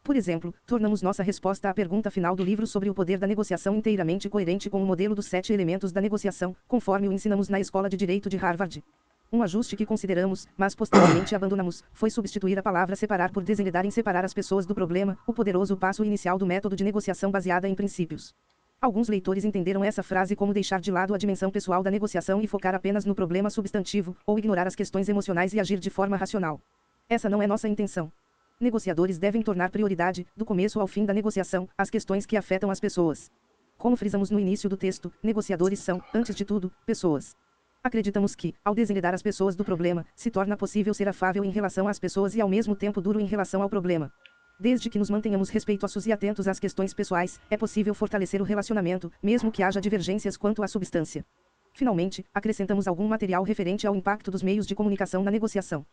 Por 0.05 0.17
exemplo, 0.17 0.55
tornamos 0.67 1.01
nossa 1.01 1.23
resposta 1.23 1.71
à 1.71 1.73
pergunta 1.73 2.11
final 2.11 2.37
do 2.37 2.45
livro 2.45 2.67
sobre 2.67 2.91
o 2.91 2.95
poder 2.95 3.17
da 3.17 3.27
negociação 3.27 3.75
inteiramente 3.75 4.29
coerente 4.29 4.69
com 4.69 4.83
o 4.83 4.85
modelo 4.85 5.15
dos 5.15 5.25
sete 5.25 5.51
elementos 5.51 5.93
da 5.93 6.01
negociação, 6.01 6.55
conforme 6.69 7.09
o 7.09 7.13
ensinamos 7.13 7.49
na 7.49 7.59
Escola 7.59 7.89
de 7.89 7.97
Direito 7.97 8.29
de 8.29 8.37
Harvard. 8.37 8.85
Um 9.33 9.43
ajuste 9.43 9.75
que 9.75 9.87
consideramos, 9.87 10.47
mas 10.59 10.75
posteriormente 10.75 11.33
abandonamos, 11.35 11.83
foi 11.91 12.11
substituir 12.11 12.59
a 12.59 12.63
palavra 12.63 12.95
separar 12.97 13.33
por 13.33 13.43
desenredar 13.43 13.87
em 13.87 13.91
separar 13.91 14.27
as 14.27 14.35
pessoas 14.35 14.67
do 14.67 14.75
problema, 14.75 15.17
o 15.27 15.33
poderoso 15.33 15.75
passo 15.75 16.05
inicial 16.05 16.37
do 16.37 16.45
método 16.45 16.77
de 16.77 16.85
negociação 16.85 17.31
baseada 17.31 17.67
em 17.67 17.75
princípios. 17.75 18.35
Alguns 18.83 19.09
leitores 19.09 19.43
entenderam 19.43 19.83
essa 19.83 20.03
frase 20.03 20.37
como 20.37 20.53
deixar 20.53 20.83
de 20.83 20.93
lado 20.93 21.15
a 21.15 21.19
dimensão 21.19 21.51
pessoal 21.51 21.83
da 21.83 21.91
negociação 21.91 22.43
e 22.43 22.47
focar 22.47 22.75
apenas 22.75 23.07
no 23.07 23.15
problema 23.15 23.49
substantivo, 23.49 24.15
ou 24.27 24.39
ignorar 24.39 24.67
as 24.67 24.75
questões 24.75 25.09
emocionais 25.09 25.55
e 25.55 25.61
agir 25.61 25.79
de 25.79 25.89
forma 25.89 26.15
racional. 26.15 26.61
Essa 27.09 27.31
não 27.31 27.41
é 27.41 27.47
nossa 27.47 27.67
intenção. 27.67 28.13
Negociadores 28.61 29.19
devem 29.19 29.43
tornar 29.43 29.71
prioridade, 29.71 30.25
do 30.37 30.45
começo 30.45 30.81
ao 30.81 30.87
fim 30.87 31.05
da 31.05 31.13
negociação, 31.13 31.69
as 31.77 31.91
questões 31.91 32.25
que 32.25 32.37
afetam 32.37 32.71
as 32.71 32.79
pessoas. 32.79 33.31
Como 33.77 33.97
frisamos 33.97 34.31
no 34.31 34.39
início 34.39 34.71
do 34.71 34.77
texto, 34.77 35.13
negociadores 35.21 35.81
são, 35.81 36.01
antes 36.15 36.37
de 36.37 36.45
tudo, 36.45 36.73
pessoas. 36.87 37.37
Acreditamos 37.83 38.37
que, 38.37 38.55
ao 38.65 38.73
desenredar 38.73 39.13
as 39.13 39.23
pessoas 39.23 39.57
do 39.57 39.65
problema, 39.65 40.07
se 40.15 40.31
torna 40.31 40.57
possível 40.57 40.95
ser 40.95 41.09
afável 41.09 41.45
em 41.45 41.51
relação 41.51 41.89
às 41.89 41.99
pessoas 41.99 42.37
e 42.37 42.41
ao 42.41 42.49
mesmo 42.49 42.77
tempo 42.77 43.01
duro 43.01 43.21
em 43.21 43.27
relação 43.27 43.61
ao 43.61 43.69
problema. 43.69 44.13
Desde 44.59 44.89
que 44.89 45.01
nos 45.01 45.11
mantenhamos 45.11 45.51
respeitosos 45.51 46.07
e 46.07 46.13
atentos 46.13 46.47
às 46.47 46.61
questões 46.61 46.95
pessoais, 46.95 47.41
é 47.51 47.57
possível 47.57 47.93
fortalecer 47.93 48.41
o 48.41 48.45
relacionamento, 48.45 49.11
mesmo 49.21 49.51
que 49.51 49.65
haja 49.65 49.81
divergências 49.81 50.37
quanto 50.37 50.63
à 50.63 50.69
substância. 50.69 51.27
Finalmente, 51.73 52.25
acrescentamos 52.33 52.87
algum 52.87 53.09
material 53.09 53.43
referente 53.43 53.85
ao 53.85 53.97
impacto 53.97 54.31
dos 54.31 54.45
meios 54.45 54.65
de 54.65 54.77
comunicação 54.77 55.25
na 55.25 55.31
negociação. 55.33 55.85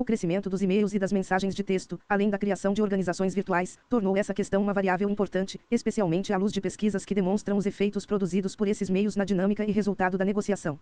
O 0.00 0.04
crescimento 0.04 0.48
dos 0.48 0.62
e-mails 0.62 0.94
e 0.94 0.98
das 1.00 1.12
mensagens 1.12 1.56
de 1.56 1.64
texto, 1.64 1.98
além 2.08 2.30
da 2.30 2.38
criação 2.38 2.72
de 2.72 2.80
organizações 2.80 3.34
virtuais, 3.34 3.76
tornou 3.90 4.16
essa 4.16 4.32
questão 4.32 4.62
uma 4.62 4.72
variável 4.72 5.10
importante, 5.10 5.60
especialmente 5.68 6.32
à 6.32 6.36
luz 6.36 6.52
de 6.52 6.60
pesquisas 6.60 7.04
que 7.04 7.16
demonstram 7.16 7.56
os 7.56 7.66
efeitos 7.66 8.06
produzidos 8.06 8.54
por 8.54 8.68
esses 8.68 8.88
meios 8.88 9.16
na 9.16 9.24
dinâmica 9.24 9.64
e 9.64 9.72
resultado 9.72 10.16
da 10.16 10.24
negociação. 10.24 10.78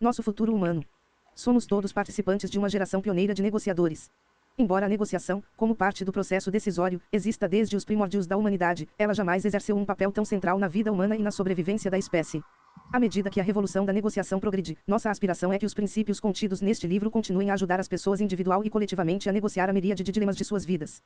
Nosso 0.00 0.22
futuro 0.22 0.54
humano. 0.54 0.84
Somos 1.34 1.66
todos 1.66 1.92
participantes 1.92 2.48
de 2.48 2.60
uma 2.60 2.68
geração 2.68 3.02
pioneira 3.02 3.34
de 3.34 3.42
negociadores. 3.42 4.08
Embora 4.56 4.86
a 4.86 4.88
negociação, 4.88 5.42
como 5.56 5.74
parte 5.74 6.04
do 6.04 6.12
processo 6.12 6.48
decisório, 6.48 7.02
exista 7.10 7.48
desde 7.48 7.74
os 7.74 7.84
primórdios 7.84 8.24
da 8.28 8.36
humanidade, 8.36 8.88
ela 8.96 9.12
jamais 9.12 9.44
exerceu 9.44 9.76
um 9.76 9.84
papel 9.84 10.12
tão 10.12 10.24
central 10.24 10.60
na 10.60 10.68
vida 10.68 10.92
humana 10.92 11.16
e 11.16 11.22
na 11.22 11.32
sobrevivência 11.32 11.90
da 11.90 11.98
espécie. 11.98 12.40
À 12.92 12.98
medida 12.98 13.30
que 13.30 13.38
a 13.38 13.44
revolução 13.44 13.84
da 13.84 13.92
negociação 13.92 14.40
progride, 14.40 14.76
nossa 14.84 15.08
aspiração 15.08 15.52
é 15.52 15.58
que 15.60 15.64
os 15.64 15.72
princípios 15.72 16.18
contidos 16.18 16.60
neste 16.60 16.88
livro 16.88 17.08
continuem 17.08 17.48
a 17.48 17.54
ajudar 17.54 17.78
as 17.78 17.86
pessoas 17.86 18.20
individual 18.20 18.64
e 18.64 18.70
coletivamente 18.70 19.28
a 19.28 19.32
negociar 19.32 19.70
a 19.70 19.72
miríade 19.72 20.02
de 20.02 20.10
dilemas 20.10 20.36
de 20.36 20.44
suas 20.44 20.64
vidas. 20.64 21.00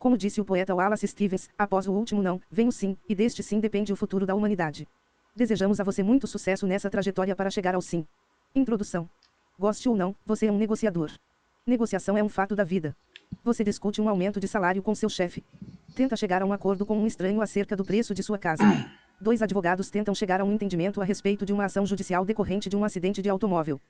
Como 0.00 0.18
disse 0.18 0.40
o 0.40 0.44
poeta 0.44 0.74
Wallace 0.74 1.06
Stevens, 1.06 1.48
após 1.56 1.86
o 1.86 1.92
último 1.92 2.24
não, 2.24 2.40
vem 2.50 2.66
o 2.66 2.72
sim, 2.72 2.96
e 3.08 3.14
deste 3.14 3.40
sim 3.44 3.60
depende 3.60 3.92
o 3.92 3.96
futuro 3.96 4.26
da 4.26 4.34
humanidade. 4.34 4.88
Desejamos 5.32 5.78
a 5.78 5.84
você 5.84 6.02
muito 6.02 6.26
sucesso 6.26 6.66
nessa 6.66 6.90
trajetória 6.90 7.36
para 7.36 7.50
chegar 7.50 7.76
ao 7.76 7.80
sim. 7.80 8.04
Introdução. 8.52 9.08
Goste 9.56 9.88
ou 9.88 9.96
não, 9.96 10.16
você 10.26 10.46
é 10.46 10.52
um 10.52 10.58
negociador. 10.58 11.12
Negociação 11.64 12.18
é 12.18 12.22
um 12.22 12.28
fato 12.28 12.56
da 12.56 12.64
vida. 12.64 12.96
Você 13.44 13.62
discute 13.62 14.00
um 14.00 14.08
aumento 14.08 14.40
de 14.40 14.48
salário 14.48 14.82
com 14.82 14.92
seu 14.92 15.08
chefe. 15.08 15.44
Tenta 15.94 16.16
chegar 16.16 16.42
a 16.42 16.46
um 16.46 16.52
acordo 16.52 16.84
com 16.84 16.98
um 16.98 17.06
estranho 17.06 17.40
acerca 17.40 17.76
do 17.76 17.84
preço 17.84 18.12
de 18.12 18.24
sua 18.24 18.38
casa. 18.38 18.64
Dois 19.20 19.42
advogados 19.42 19.90
tentam 19.90 20.14
chegar 20.14 20.40
a 20.40 20.44
um 20.44 20.52
entendimento 20.52 21.00
a 21.00 21.04
respeito 21.04 21.44
de 21.44 21.52
uma 21.52 21.64
ação 21.64 21.84
judicial 21.84 22.24
decorrente 22.24 22.68
de 22.68 22.76
um 22.76 22.84
acidente 22.84 23.20
de 23.20 23.28
automóvel. 23.28 23.80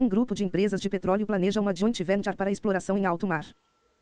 Um 0.00 0.08
grupo 0.08 0.34
de 0.34 0.44
empresas 0.44 0.80
de 0.80 0.88
petróleo 0.88 1.26
planeja 1.26 1.60
uma 1.60 1.76
joint 1.76 2.02
venture 2.02 2.34
para 2.34 2.50
exploração 2.50 2.96
em 2.96 3.04
alto 3.04 3.26
mar. 3.26 3.44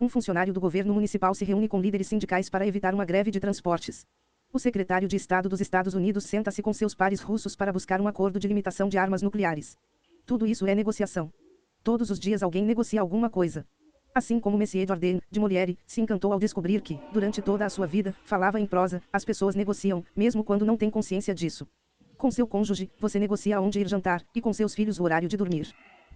Um 0.00 0.09
funcionário 0.09 0.52
do 0.55 0.61
governo 0.61 0.95
municipal 0.95 1.35
se 1.35 1.45
reúne 1.45 1.66
com 1.66 1.81
líderes 1.81 2.07
sindicais 2.07 2.49
para 2.49 2.64
evitar 2.64 2.95
uma 2.95 3.05
greve 3.05 3.33
de 3.33 3.40
transportes. 3.40 4.07
O 4.52 4.61
secretário 4.61 5.09
de 5.09 5.16
Estado 5.16 5.49
dos 5.49 5.61
Estados 5.61 5.93
Unidos 5.93 6.23
senta-se 6.23 6.62
com 6.62 6.73
seus 6.73 6.95
pares 6.95 7.21
russos 7.21 7.57
para 7.57 7.73
buscar 7.73 8.00
um 8.00 8.07
acordo 8.07 8.38
de 8.38 8.47
limitação 8.47 8.88
de 8.88 8.97
armas 8.97 9.23
nucleares. 9.23 9.76
Tudo 10.25 10.47
isso 10.47 10.66
é 10.69 10.75
negociação. 10.75 11.33
Todos 11.83 12.11
os 12.11 12.21
dias 12.21 12.45
alguém 12.45 12.64
negocia 12.64 13.00
alguma 13.00 13.28
coisa. 13.28 13.66
Assim 14.16 14.40
como 14.40 14.56
Messier 14.56 14.87
Dardenne, 14.87 15.20
de 15.30 15.38
Molière, 15.38 15.76
se 15.87 16.00
encantou 16.00 16.32
ao 16.32 16.38
descobrir 16.38 16.80
que, 16.80 16.99
durante 17.12 17.42
toda 17.42 17.66
a 17.66 17.68
sua 17.68 17.87
vida, 17.87 18.16
falava 18.25 18.58
em 18.58 18.64
prosa, 18.64 19.02
as 19.12 19.26
pessoas 19.26 19.54
negociam, 19.54 20.02
mesmo 20.16 20.42
quando 20.42 20.64
não 20.64 20.75
têm 20.75 20.88
consciência 20.88 21.35
disso. 21.35 21.68
Com 22.16 22.30
seu 22.30 22.46
cônjuge, 22.46 22.90
você 22.99 23.18
negocia 23.18 23.61
onde 23.61 23.78
ir 23.78 23.87
jantar, 23.87 24.25
e 24.35 24.40
com 24.40 24.54
seus 24.54 24.75
filhos 24.75 24.99
o 24.99 25.02
horário 25.02 25.28
de 25.28 25.37
dormir. 25.37 25.70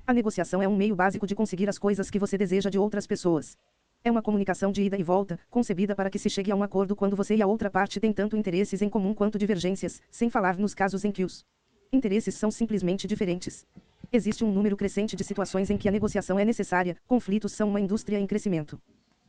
A 0.06 0.14
negociação 0.14 0.62
é 0.62 0.66
um 0.66 0.74
meio 0.74 0.96
básico 0.96 1.26
de 1.26 1.34
conseguir 1.34 1.68
as 1.68 1.78
coisas 1.78 2.08
que 2.08 2.18
você 2.18 2.38
deseja 2.38 2.70
de 2.70 2.78
outras 2.78 3.06
pessoas. 3.06 3.58
É 4.02 4.10
uma 4.10 4.22
comunicação 4.22 4.72
de 4.72 4.82
ida 4.82 4.96
e 4.96 5.02
volta, 5.02 5.38
concebida 5.50 5.94
para 5.94 6.08
que 6.08 6.18
se 6.18 6.30
chegue 6.30 6.50
a 6.50 6.56
um 6.56 6.62
acordo 6.62 6.96
quando 6.96 7.14
você 7.14 7.36
e 7.36 7.42
a 7.42 7.46
outra 7.46 7.68
parte 7.68 8.00
têm 8.00 8.14
tanto 8.14 8.34
interesses 8.34 8.80
em 8.80 8.88
comum 8.88 9.12
quanto 9.12 9.38
divergências, 9.38 10.00
sem 10.10 10.30
falar 10.30 10.56
nos 10.56 10.72
casos 10.72 11.04
em 11.04 11.12
que 11.12 11.22
os 11.22 11.44
interesses 11.92 12.34
são 12.34 12.50
simplesmente 12.50 13.06
diferentes. 13.06 13.66
Existe 14.12 14.44
um 14.44 14.50
número 14.50 14.76
crescente 14.76 15.14
de 15.14 15.22
situações 15.22 15.70
em 15.70 15.76
que 15.76 15.88
a 15.88 15.92
negociação 15.92 16.36
é 16.36 16.44
necessária, 16.44 16.96
conflitos 17.06 17.52
são 17.52 17.68
uma 17.68 17.80
indústria 17.80 18.18
em 18.18 18.26
crescimento. 18.26 18.80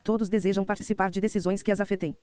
Todos 0.02 0.28
desejam 0.28 0.64
participar 0.64 1.08
de 1.08 1.20
decisões 1.20 1.62
que 1.62 1.70
as 1.70 1.80
afetem. 1.80 2.16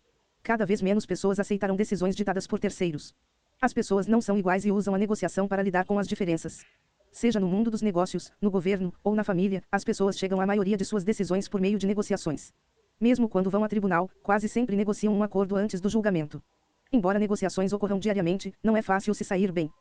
Cada 0.44 0.66
vez 0.66 0.82
menos 0.82 1.06
pessoas 1.06 1.39
aceitarão 1.39 1.78
decisões 1.78 2.18
ditadas 2.18 2.46
por 2.46 2.60
terceiros. 2.60 3.16
As 3.62 3.72
pessoas 3.72 4.08
não 4.08 4.20
são 4.20 4.38
iguais 4.38 4.66
e 4.66 4.72
usam 4.74 4.94
a 4.94 4.98
negociação 4.98 5.48
para 5.48 5.63
lidar 5.63 5.86
com 5.86 5.98
as 5.98 6.06
diferenças. 6.06 6.66
Seja 7.13 7.39
no 7.39 7.48
mundo 7.48 7.72
dos 7.72 7.82
negócios, 7.82 8.30
no 8.42 8.51
governo 8.51 8.94
ou 9.01 9.16
na 9.16 9.24
família, 9.24 9.63
as 9.72 9.86
pessoas 9.86 10.18
chegam 10.18 10.42
à 10.42 10.46
maioria 10.46 10.75
de 10.75 10.84
suas 10.84 11.06
decisões 11.06 11.48
por 11.48 11.62
meio 11.62 11.80
de 11.80 11.88
negociações. 11.88 12.54
Mesmo 13.00 13.30
quando 13.30 13.50
vão 13.50 13.63
a 13.63 13.70
tribunal, 13.70 14.10
quase 14.22 14.50
sempre 14.50 14.75
negociam 14.75 15.13
um 15.13 15.24
acordo 15.24 15.56
antes 15.56 15.80
do 15.80 15.88
julgamento. 15.88 16.44
Embora 16.92 17.20
negociações 17.20 17.72
ocorram 17.72 18.00
diariamente, 18.00 18.54
não 18.62 18.75
é 18.75 18.82
fácil 18.82 19.13
se 19.13 19.24
sair 19.24 19.50
bem. 19.50 19.72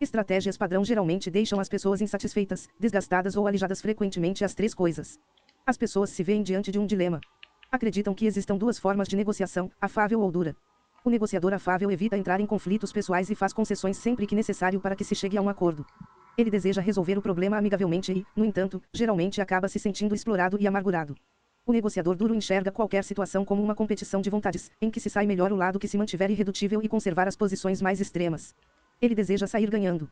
Estratégias 0.00 0.56
padrão 0.56 0.84
geralmente 0.84 1.28
deixam 1.28 1.58
as 1.58 1.68
pessoas 1.68 2.00
insatisfeitas, 2.00 2.68
desgastadas 2.78 3.36
ou 3.36 3.48
alijadas 3.48 3.80
frequentemente 3.80 4.44
as 4.44 4.54
três 4.54 4.72
coisas. 4.72 5.18
As 5.66 5.76
pessoas 5.76 6.10
se 6.10 6.22
veem 6.22 6.40
diante 6.40 6.70
de 6.70 6.78
um 6.78 6.86
dilema. 6.86 7.20
Acreditam 7.68 8.14
que 8.14 8.24
existam 8.24 8.56
duas 8.56 8.78
formas 8.78 9.08
de 9.08 9.16
negociação, 9.16 9.68
afável 9.80 10.20
ou 10.20 10.30
dura. 10.30 10.54
O 11.04 11.10
negociador 11.10 11.52
afável 11.52 11.90
evita 11.90 12.16
entrar 12.16 12.40
em 12.40 12.46
conflitos 12.46 12.92
pessoais 12.92 13.28
e 13.28 13.34
faz 13.34 13.52
concessões 13.52 13.96
sempre 13.96 14.24
que 14.24 14.36
necessário 14.36 14.80
para 14.80 14.94
que 14.94 15.02
se 15.02 15.16
chegue 15.16 15.36
a 15.36 15.42
um 15.42 15.48
acordo. 15.48 15.84
Ele 16.36 16.48
deseja 16.48 16.80
resolver 16.80 17.18
o 17.18 17.22
problema 17.22 17.58
amigavelmente 17.58 18.12
e, 18.12 18.26
no 18.36 18.44
entanto, 18.44 18.80
geralmente 18.92 19.40
acaba 19.40 19.66
se 19.66 19.80
sentindo 19.80 20.14
explorado 20.14 20.56
e 20.60 20.68
amargurado. 20.68 21.16
O 21.66 21.72
negociador 21.72 22.14
duro 22.14 22.36
enxerga 22.36 22.70
qualquer 22.70 23.02
situação 23.02 23.44
como 23.44 23.64
uma 23.64 23.74
competição 23.74 24.20
de 24.20 24.30
vontades, 24.30 24.70
em 24.80 24.92
que 24.92 25.00
se 25.00 25.10
sai 25.10 25.26
melhor 25.26 25.50
o 25.50 25.56
lado 25.56 25.78
que 25.80 25.88
se 25.88 25.98
mantiver 25.98 26.30
irredutível 26.30 26.80
e 26.84 26.88
conservar 26.88 27.26
as 27.26 27.36
posições 27.36 27.82
mais 27.82 28.00
extremas. 28.00 28.54
Ele 29.00 29.14
deseja 29.14 29.46
sair 29.46 29.70
ganhando. 29.70 30.10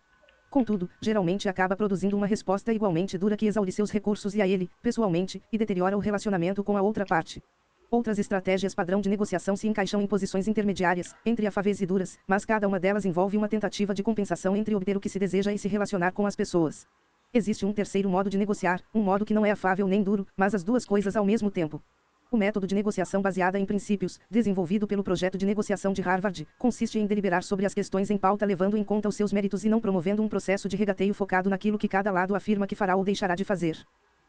Contudo, 0.48 0.88
geralmente 1.00 1.48
acaba 1.48 1.76
produzindo 1.76 2.16
uma 2.16 2.26
resposta 2.26 2.72
igualmente 2.72 3.18
dura 3.18 3.36
que 3.36 3.46
exaure 3.46 3.72
seus 3.72 3.90
recursos 3.90 4.34
e 4.34 4.40
a 4.40 4.46
ele, 4.46 4.70
pessoalmente, 4.80 5.42
e 5.52 5.58
deteriora 5.58 5.96
o 5.96 6.00
relacionamento 6.00 6.62
com 6.62 6.76
a 6.76 6.82
outra 6.82 7.04
parte. 7.04 7.42
Outras 7.90 8.18
estratégias 8.18 8.74
padrão 8.74 9.00
de 9.00 9.08
negociação 9.08 9.56
se 9.56 9.68
encaixam 9.68 10.00
em 10.00 10.06
posições 10.06 10.48
intermediárias, 10.48 11.14
entre 11.24 11.46
afáveis 11.46 11.80
e 11.80 11.86
duras, 11.86 12.18
mas 12.26 12.44
cada 12.44 12.66
uma 12.66 12.80
delas 12.80 13.04
envolve 13.04 13.36
uma 13.36 13.48
tentativa 13.48 13.94
de 13.94 14.02
compensação 14.02 14.56
entre 14.56 14.74
obter 14.74 14.96
o 14.96 15.00
que 15.00 15.08
se 15.08 15.18
deseja 15.18 15.52
e 15.52 15.58
se 15.58 15.68
relacionar 15.68 16.12
com 16.12 16.26
as 16.26 16.34
pessoas. 16.34 16.86
Existe 17.34 17.66
um 17.66 17.72
terceiro 17.72 18.08
modo 18.08 18.30
de 18.30 18.38
negociar, 18.38 18.80
um 18.94 19.02
modo 19.02 19.24
que 19.24 19.34
não 19.34 19.44
é 19.44 19.50
afável 19.50 19.86
nem 19.86 20.02
duro, 20.02 20.26
mas 20.36 20.54
as 20.54 20.64
duas 20.64 20.84
coisas 20.84 21.16
ao 21.16 21.24
mesmo 21.24 21.50
tempo. 21.50 21.82
O 22.28 22.36
método 22.36 22.66
de 22.66 22.74
negociação 22.74 23.22
baseada 23.22 23.56
em 23.56 23.64
princípios, 23.64 24.18
desenvolvido 24.28 24.84
pelo 24.84 25.04
projeto 25.04 25.38
de 25.38 25.46
negociação 25.46 25.92
de 25.92 26.02
Harvard, 26.02 26.46
consiste 26.58 26.98
em 26.98 27.06
deliberar 27.06 27.44
sobre 27.44 27.64
as 27.64 27.72
questões 27.72 28.10
em 28.10 28.18
pauta 28.18 28.44
levando 28.44 28.76
em 28.76 28.82
conta 28.82 29.08
os 29.08 29.14
seus 29.14 29.32
méritos 29.32 29.64
e 29.64 29.68
não 29.68 29.80
promovendo 29.80 30.24
um 30.24 30.28
processo 30.28 30.68
de 30.68 30.76
regateio 30.76 31.14
focado 31.14 31.48
naquilo 31.48 31.78
que 31.78 31.86
cada 31.86 32.10
lado 32.10 32.34
afirma 32.34 32.66
que 32.66 32.74
fará 32.74 32.96
ou 32.96 33.04
deixará 33.04 33.36
de 33.36 33.44
fazer. 33.44 33.78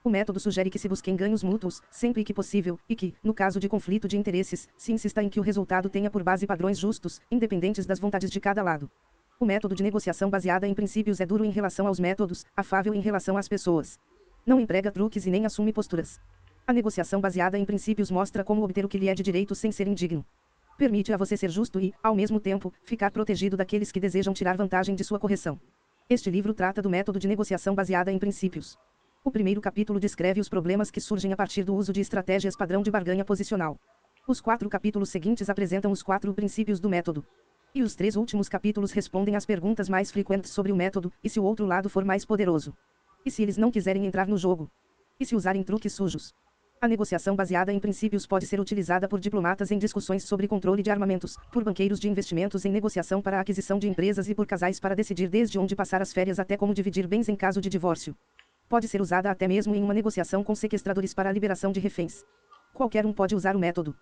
O 0.04 0.12
método 0.12 0.40
sugere 0.40 0.70
que 0.70 0.78
se 0.78 0.88
busquem 0.88 1.16
ganhos 1.16 1.42
mútuos, 1.42 1.82
sempre 1.90 2.24
que 2.24 2.36
possível, 2.36 2.80
e 2.88 2.96
que, 2.96 3.16
no 3.24 3.34
caso 3.34 3.60
de 3.60 3.68
conflito 3.68 4.08
de 4.08 4.16
interesses, 4.16 4.70
se 4.78 4.94
insista 4.94 5.24
em 5.24 5.28
que 5.28 5.40
o 5.40 5.44
resultado 5.44 5.90
tenha 5.90 6.12
por 6.12 6.22
base 6.22 6.46
padrões 6.46 6.78
justos, 6.78 7.20
independentes 7.32 7.88
das 7.88 8.00
vontades 8.00 8.30
de 8.30 8.40
cada 8.40 8.62
lado. 8.62 8.92
O 9.40 9.46
método 9.46 9.74
de 9.74 9.82
negociação 9.82 10.30
baseada 10.30 10.68
em 10.68 10.74
princípios 10.76 11.20
é 11.20 11.26
duro 11.26 11.44
em 11.44 11.50
relação 11.50 11.88
aos 11.88 12.00
métodos, 12.00 12.46
afável 12.56 12.94
em 12.94 13.02
relação 13.02 13.38
às 13.38 13.48
pessoas. 13.48 14.00
Não 14.46 14.60
emprega 14.60 14.92
truques 14.92 15.26
e 15.26 15.32
nem 15.32 15.48
assume 15.48 15.74
posturas. 15.74 16.22
A 16.70 16.74
negociação 16.74 17.22
baseada 17.22 17.58
em 17.58 17.64
princípios 17.64 18.12
mostra 18.12 18.44
como 18.44 18.62
obter 18.62 18.84
o 18.84 18.90
que 18.90 18.98
lhe 18.98 19.08
é 19.08 19.16
de 19.16 19.24
direito 19.24 19.56
sem 19.56 19.72
ser 19.72 19.88
indigno. 19.88 20.26
Permite 20.78 21.14
a 21.14 21.18
você 21.18 21.38
ser 21.38 21.50
justo 21.50 21.80
e, 21.80 21.94
ao 22.04 22.14
mesmo 22.14 22.42
tempo, 22.42 22.74
ficar 22.84 23.10
protegido 23.10 23.56
daqueles 23.56 23.90
que 23.90 24.02
desejam 24.02 24.34
tirar 24.34 24.58
vantagem 24.58 24.94
de 24.94 25.02
sua 25.02 25.18
correção. 25.18 25.58
Este 26.10 26.30
livro 26.30 26.54
trata 26.54 26.82
do 26.82 26.90
método 26.90 27.20
de 27.20 27.28
negociação 27.28 27.74
baseada 27.74 28.12
em 28.12 28.20
princípios. 28.20 28.78
O 29.24 29.32
primeiro 29.32 29.62
capítulo 29.62 29.98
descreve 29.98 30.42
os 30.42 30.50
problemas 30.50 30.92
que 30.92 31.00
surgem 31.00 31.32
a 31.32 31.38
partir 31.38 31.64
do 31.64 31.74
uso 31.74 31.94
de 31.94 32.02
estratégias 32.02 32.58
padrão 32.58 32.84
de 32.84 32.92
barganha 32.92 33.24
posicional. 33.24 33.80
Os 34.28 34.42
quatro 34.42 34.68
capítulos 34.68 35.08
seguintes 35.08 35.50
apresentam 35.50 35.90
os 35.90 36.04
quatro 36.04 36.34
princípios 36.34 36.82
do 36.82 36.90
método. 36.90 37.26
E 37.74 37.82
os 37.82 37.96
três 37.96 38.18
últimos 38.18 38.50
capítulos 38.50 38.92
respondem 38.92 39.38
às 39.38 39.46
perguntas 39.46 39.88
mais 39.88 40.12
frequentes 40.12 40.52
sobre 40.52 40.74
o 40.74 40.76
método, 40.76 41.14
e 41.24 41.30
se 41.30 41.40
o 41.40 41.46
outro 41.46 41.66
lado 41.66 41.90
for 41.90 42.04
mais 42.04 42.26
poderoso. 42.26 42.76
E 43.26 43.32
se 43.32 43.42
eles 43.42 43.56
não 43.56 43.72
quiserem 43.72 44.06
entrar 44.06 44.28
no 44.28 44.38
jogo? 44.38 44.70
E 45.18 45.26
se 45.26 45.34
usarem 45.34 45.64
truques 45.64 45.94
sujos? 45.94 46.36
A 46.80 46.88
negociação 46.88 47.36
baseada 47.36 47.74
em 47.74 47.80
princípios 47.80 48.28
pode 48.28 48.46
ser 48.46 48.60
utilizada 48.60 49.08
por 49.08 49.20
diplomatas 49.20 49.72
em 49.72 49.80
discussões 49.80 50.24
sobre 50.24 50.48
controle 50.48 50.84
de 50.84 50.92
armamentos, 50.92 51.36
por 51.52 51.64
banqueiros 51.64 52.00
de 52.00 52.08
investimentos 52.08 52.66
em 52.66 52.72
negociação 52.72 53.20
para 53.20 53.40
a 53.40 53.42
aquisição 53.42 53.80
de 53.80 53.90
empresas 53.90 54.30
e 54.30 54.36
por 54.36 54.46
casais 54.46 54.80
para 54.80 54.96
decidir 54.96 55.28
desde 55.28 55.58
onde 55.58 55.76
passar 55.76 56.04
as 56.04 56.14
férias 56.14 56.38
até 56.38 56.56
como 56.56 56.76
dividir 56.76 57.08
bens 57.08 57.28
em 57.30 57.36
caso 57.36 57.60
de 57.60 57.68
divórcio. 57.68 58.16
Pode 58.70 58.88
ser 58.88 59.02
usada 59.02 59.32
até 59.32 59.48
mesmo 59.48 59.74
em 59.74 59.82
uma 59.82 59.94
negociação 59.94 60.44
com 60.44 60.54
sequestradores 60.54 61.16
para 61.16 61.30
a 61.30 61.34
liberação 61.34 61.72
de 61.72 61.80
reféns. 61.80 62.24
Qualquer 62.76 63.08
um 63.08 63.14
pode 63.14 63.34
usar 63.34 63.56
o 63.56 63.60
método. 63.60 63.96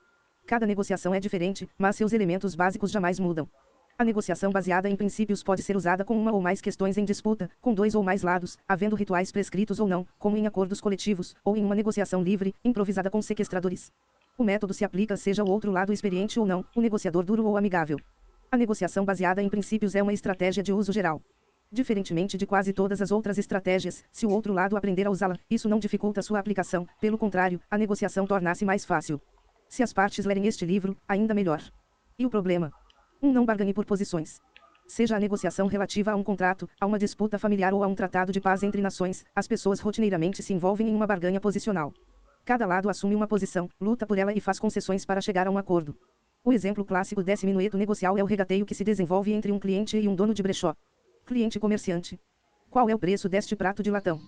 Cada 0.45 0.65
negociação 0.65 1.15
é 1.15 1.19
diferente, 1.19 1.69
mas 1.77 1.95
seus 1.95 2.11
elementos 2.11 2.55
básicos 2.55 2.91
jamais 2.91 3.21
mudam. 3.21 3.47
A 3.97 4.03
negociação 4.03 4.51
baseada 4.51 4.89
em 4.89 4.95
princípios 4.95 5.41
pode 5.41 5.63
ser 5.63 5.77
usada 5.77 6.03
com 6.03 6.19
uma 6.19 6.33
ou 6.33 6.41
mais 6.41 6.59
questões 6.59 6.97
em 6.97 7.05
disputa, 7.05 7.49
com 7.61 7.73
dois 7.73 7.95
ou 7.95 8.03
mais 8.03 8.23
lados, 8.23 8.57
havendo 8.67 8.93
rituais 8.93 9.31
prescritos 9.31 9.79
ou 9.79 9.87
não, 9.87 10.05
como 10.19 10.35
em 10.35 10.45
acordos 10.45 10.81
coletivos, 10.81 11.33
ou 11.45 11.55
em 11.55 11.63
uma 11.63 11.73
negociação 11.73 12.21
livre, 12.21 12.53
improvisada 12.61 13.09
com 13.09 13.21
sequestradores. 13.21 13.93
O 14.37 14.43
método 14.43 14.73
se 14.73 14.83
aplica 14.83 15.15
seja 15.15 15.45
o 15.45 15.49
outro 15.49 15.71
lado 15.71 15.93
experiente 15.93 16.37
ou 16.37 16.45
não, 16.45 16.65
o 16.75 16.81
negociador 16.81 17.23
duro 17.23 17.45
ou 17.45 17.55
amigável. 17.55 17.97
A 18.51 18.57
negociação 18.57 19.05
baseada 19.05 19.41
em 19.41 19.47
princípios 19.47 19.95
é 19.95 20.03
uma 20.03 20.11
estratégia 20.11 20.61
de 20.61 20.73
uso 20.73 20.91
geral. 20.91 21.21
Diferentemente 21.71 22.37
de 22.37 22.45
quase 22.45 22.73
todas 22.73 23.01
as 23.01 23.11
outras 23.11 23.37
estratégias, 23.37 24.03
se 24.11 24.25
o 24.25 24.29
outro 24.29 24.51
lado 24.51 24.75
aprender 24.75 25.07
a 25.07 25.09
usá-la, 25.09 25.37
isso 25.49 25.69
não 25.69 25.79
dificulta 25.79 26.21
sua 26.21 26.39
aplicação, 26.39 26.85
pelo 26.99 27.17
contrário, 27.17 27.61
a 27.71 27.77
negociação 27.77 28.27
torna-se 28.27 28.65
mais 28.65 28.83
fácil. 28.83 29.21
Se 29.69 29.81
as 29.81 29.93
partes 29.93 30.25
lerem 30.25 30.47
este 30.47 30.65
livro, 30.65 30.97
ainda 31.07 31.33
melhor. 31.33 31.61
E 32.19 32.25
o 32.25 32.29
problema? 32.29 32.73
Um 33.21 33.31
não 33.31 33.45
barganhe 33.45 33.73
por 33.73 33.85
posições. 33.85 34.41
Seja 34.87 35.15
a 35.15 35.19
negociação 35.19 35.67
relativa 35.67 36.11
a 36.11 36.15
um 36.15 36.23
contrato, 36.23 36.69
a 36.79 36.85
uma 36.85 36.99
disputa 36.99 37.39
familiar 37.39 37.73
ou 37.73 37.83
a 37.83 37.87
um 37.87 37.95
tratado 37.95 38.31
de 38.31 38.39
paz 38.39 38.61
entre 38.61 38.81
nações, 38.81 39.25
as 39.35 39.47
pessoas 39.47 39.79
rotineiramente 39.79 40.43
se 40.43 40.53
envolvem 40.53 40.89
em 40.89 40.95
uma 40.95 41.07
barganha 41.07 41.39
posicional. 41.39 41.91
Cada 42.45 42.67
lado 42.67 42.89
assume 42.89 43.15
uma 43.15 43.27
posição, 43.27 43.67
luta 43.81 44.05
por 44.05 44.17
ela 44.19 44.31
e 44.31 44.39
faz 44.39 44.59
concessões 44.59 45.03
para 45.03 45.21
chegar 45.21 45.47
a 45.47 45.51
um 45.51 45.57
acordo. 45.57 45.97
O 46.43 46.53
exemplo 46.53 46.85
clássico 46.85 47.23
desse 47.23 47.45
minueto 47.45 47.75
negocial 47.75 48.15
é 48.17 48.21
o 48.21 48.27
regateio 48.27 48.65
que 48.67 48.75
se 48.75 48.83
desenvolve 48.83 49.33
entre 49.33 49.51
um 49.51 49.57
cliente 49.57 49.97
e 49.97 50.07
um 50.07 50.13
dono 50.13 50.31
de 50.31 50.43
brechó. 50.43 50.75
Cliente 51.25 51.59
comerciante. 51.59 52.19
Qual 52.69 52.87
é 52.87 52.93
o 52.93 52.99
preço 52.99 53.27
deste 53.27 53.55
prato 53.55 53.81
de 53.81 53.89
latão? 53.89 54.21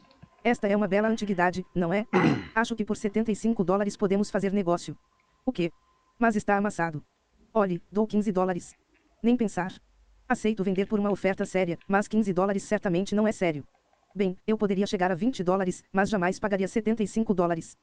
Esta 0.43 0.67
é 0.67 0.75
uma 0.75 0.87
bela 0.87 1.07
antiguidade, 1.07 1.63
não 1.75 1.93
é? 1.93 2.07
Acho 2.55 2.75
que 2.75 2.83
por 2.83 2.97
75 2.97 3.63
dólares 3.63 3.95
podemos 3.95 4.31
fazer 4.31 4.51
negócio. 4.51 4.97
O 5.45 5.51
quê? 5.51 5.71
Mas 6.17 6.35
está 6.35 6.57
amassado. 6.57 7.03
Olhe, 7.57 7.81
dou 7.91 8.05
15 8.05 8.31
dólares. 8.31 8.75
Nem 9.23 9.35
pensar. 9.35 9.73
Aceito 10.29 10.63
vender 10.63 10.85
por 10.85 10.99
uma 10.99 11.09
oferta 11.09 11.43
séria, 11.43 11.79
mas 11.87 12.07
15 12.07 12.31
dólares 12.31 12.61
certamente 12.61 13.15
não 13.15 13.27
é 13.27 13.31
sério. 13.31 13.65
Bem, 14.13 14.37
eu 14.45 14.55
poderia 14.55 14.85
chegar 14.85 15.11
a 15.11 15.15
20 15.15 15.43
dólares, 15.43 15.83
mas 15.91 16.07
jamais 16.07 16.37
pagaria 16.37 16.67
75 16.67 17.33
dólares. 17.33 17.75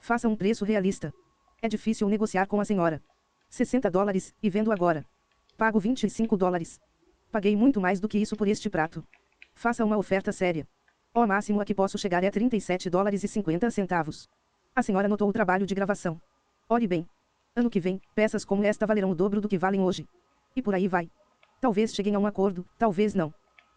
Faça 0.00 0.28
um 0.28 0.36
preço 0.36 0.66
realista. 0.66 1.14
É 1.62 1.66
difícil 1.66 2.10
negociar 2.10 2.46
com 2.46 2.60
a 2.60 2.64
senhora. 2.66 3.02
60 3.48 3.90
dólares, 3.90 4.34
e 4.42 4.50
vendo 4.50 4.70
agora. 4.70 5.02
Pago 5.56 5.80
25 5.80 6.36
dólares. 6.36 6.78
Paguei 7.30 7.56
muito 7.56 7.80
mais 7.80 8.00
do 8.00 8.08
que 8.08 8.18
isso 8.18 8.36
por 8.36 8.46
este 8.46 8.68
prato. 8.68 9.02
Faça 9.54 9.82
uma 9.82 9.96
oferta 9.96 10.30
séria. 10.30 10.68
O 11.14 11.26
máximo 11.26 11.58
a 11.58 11.64
que 11.64 11.74
posso 11.74 11.96
chegar 11.96 12.22
é 12.22 12.30
37 12.30 12.90
dólares 12.90 13.24
e 13.24 13.28
50 13.28 13.70
centavos. 13.70 14.28
A 14.76 14.82
senhora 14.82 15.08
notou 15.08 15.26
o 15.26 15.32
trabalho 15.32 15.64
de 15.64 15.74
gravação. 15.74 16.20
Olhe 16.68 16.86
bem, 16.86 17.08
Ano 17.54 17.68
que 17.68 17.80
vem, 17.80 18.00
peças 18.14 18.46
como 18.46 18.64
esta 18.64 18.86
valerão 18.86 19.10
o 19.10 19.14
dobro 19.14 19.38
do 19.38 19.46
que 19.46 19.58
valem 19.58 19.82
hoje. 19.82 20.08
E 20.56 20.62
por 20.62 20.74
aí 20.74 20.88
vai. 20.88 21.10
Talvez 21.60 21.94
cheguem 21.94 22.14
a 22.14 22.18
um 22.18 22.26
acordo, 22.26 22.64
talvez 22.78 23.14
não. 23.14 23.32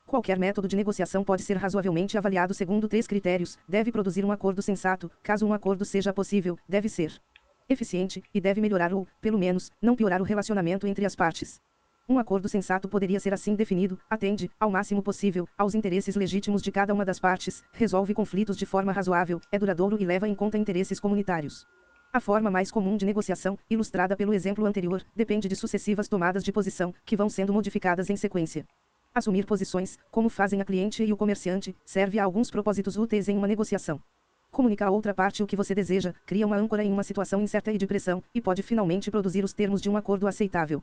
Qualquer 0.08 0.40
método 0.40 0.66
de 0.66 0.78
negociação 0.78 1.26
pode 1.26 1.44
ser 1.44 1.58
razoavelmente 1.58 2.18
avaliado 2.18 2.54
segundo 2.54 2.88
três 2.88 3.06
critérios: 3.06 3.58
deve 3.68 3.92
produzir 3.92 4.24
um 4.24 4.32
acordo 4.32 4.62
sensato, 4.62 5.12
caso 5.22 5.46
um 5.46 5.52
acordo 5.52 5.84
seja 5.84 6.14
possível, 6.14 6.58
deve 6.70 6.88
ser 6.88 7.20
eficiente, 7.68 8.24
e 8.34 8.40
deve 8.40 8.62
melhorar 8.62 8.94
ou, 8.94 9.06
pelo 9.20 9.38
menos, 9.38 9.70
não 9.82 9.96
piorar 9.96 10.22
o 10.22 10.26
relacionamento 10.26 10.88
entre 10.88 11.06
as 11.06 11.16
partes. 11.16 11.60
Um 12.08 12.18
acordo 12.18 12.48
sensato 12.48 12.88
poderia 12.88 13.20
ser 13.20 13.34
assim 13.34 13.56
definido: 13.56 14.00
atende, 14.10 14.50
ao 14.58 14.72
máximo 14.72 15.04
possível, 15.04 15.50
aos 15.58 15.76
interesses 15.76 16.16
legítimos 16.16 16.62
de 16.62 16.72
cada 16.72 16.94
uma 16.94 17.04
das 17.04 17.20
partes, 17.20 17.62
resolve 17.74 18.14
conflitos 18.14 18.56
de 18.56 18.66
forma 18.66 18.94
razoável, 18.94 19.42
é 19.52 19.60
duradouro 19.60 19.98
e 20.00 20.06
leva 20.06 20.30
em 20.30 20.36
conta 20.36 20.58
interesses 20.58 20.98
comunitários. 20.98 21.68
A 22.16 22.22
forma 22.22 22.50
mais 22.50 22.72
comum 22.72 22.96
de 22.96 23.06
negociação, 23.06 23.60
ilustrada 23.70 24.16
pelo 24.16 24.34
exemplo 24.34 24.66
anterior, 24.66 25.04
depende 25.14 25.50
de 25.50 25.56
sucessivas 25.58 26.08
tomadas 26.08 26.46
de 26.46 26.50
posição, 26.54 26.94
que 27.04 27.14
vão 27.14 27.28
sendo 27.28 27.52
modificadas 27.52 28.10
em 28.10 28.16
sequência. 28.16 28.66
Assumir 29.14 29.46
posições, 29.46 29.98
como 30.10 30.30
fazem 30.30 30.62
a 30.62 30.64
cliente 30.64 31.04
e 31.04 31.12
o 31.12 31.18
comerciante, 31.18 31.76
serve 31.84 32.18
a 32.18 32.24
alguns 32.24 32.50
propósitos 32.50 32.96
úteis 32.96 33.28
em 33.28 33.38
uma 33.38 33.50
negociação. 33.50 34.02
Comunica 34.50 34.86
a 34.86 34.92
outra 34.92 35.14
parte 35.14 35.44
o 35.44 35.46
que 35.46 35.58
você 35.58 35.76
deseja, 35.76 36.14
cria 36.26 36.48
uma 36.48 36.56
âncora 36.56 36.86
em 36.86 36.90
uma 36.90 37.04
situação 37.04 37.42
incerta 37.42 37.74
e 37.74 37.78
de 37.78 37.86
pressão, 37.86 38.24
e 38.34 38.40
pode 38.40 38.64
finalmente 38.64 39.12
produzir 39.12 39.44
os 39.44 39.52
termos 39.52 39.82
de 39.82 39.90
um 39.90 39.98
acordo 39.98 40.26
aceitável. 40.26 40.82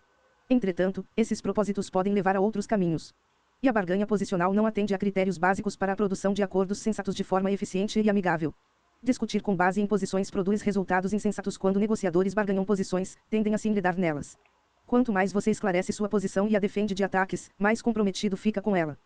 Entretanto, 0.50 1.02
esses 1.16 1.40
propósitos 1.40 1.88
podem 1.88 2.12
levar 2.12 2.36
a 2.36 2.40
outros 2.40 2.66
caminhos. 2.66 3.14
E 3.62 3.70
a 3.70 3.72
barganha 3.72 4.06
posicional 4.06 4.52
não 4.52 4.66
atende 4.66 4.94
a 4.94 4.98
critérios 4.98 5.38
básicos 5.38 5.76
para 5.76 5.94
a 5.94 5.96
produção 5.96 6.34
de 6.34 6.42
acordos 6.42 6.80
sensatos 6.80 7.14
de 7.14 7.24
forma 7.24 7.50
eficiente 7.50 7.98
e 8.02 8.10
amigável. 8.10 8.52
Discutir 9.04 9.42
com 9.42 9.56
base 9.56 9.80
em 9.80 9.86
posições 9.86 10.30
produz 10.30 10.62
resultados 10.62 11.12
insensatos 11.12 11.56
quando 11.56 11.80
negociadores 11.80 12.34
barganham 12.34 12.64
posições, 12.64 13.16
tendem 13.28 13.52
a 13.52 13.58
se 13.58 13.68
enredar 13.68 13.98
nelas. 13.98 14.38
Quanto 14.86 15.12
mais 15.12 15.32
você 15.32 15.50
esclarece 15.50 15.92
sua 15.92 16.08
posição 16.08 16.46
e 16.46 16.54
a 16.54 16.60
defende 16.60 16.94
de 16.94 17.02
ataques, 17.02 17.50
mais 17.58 17.82
comprometido 17.82 18.36
fica 18.36 18.62
com 18.62 18.76
ela. 18.76 18.96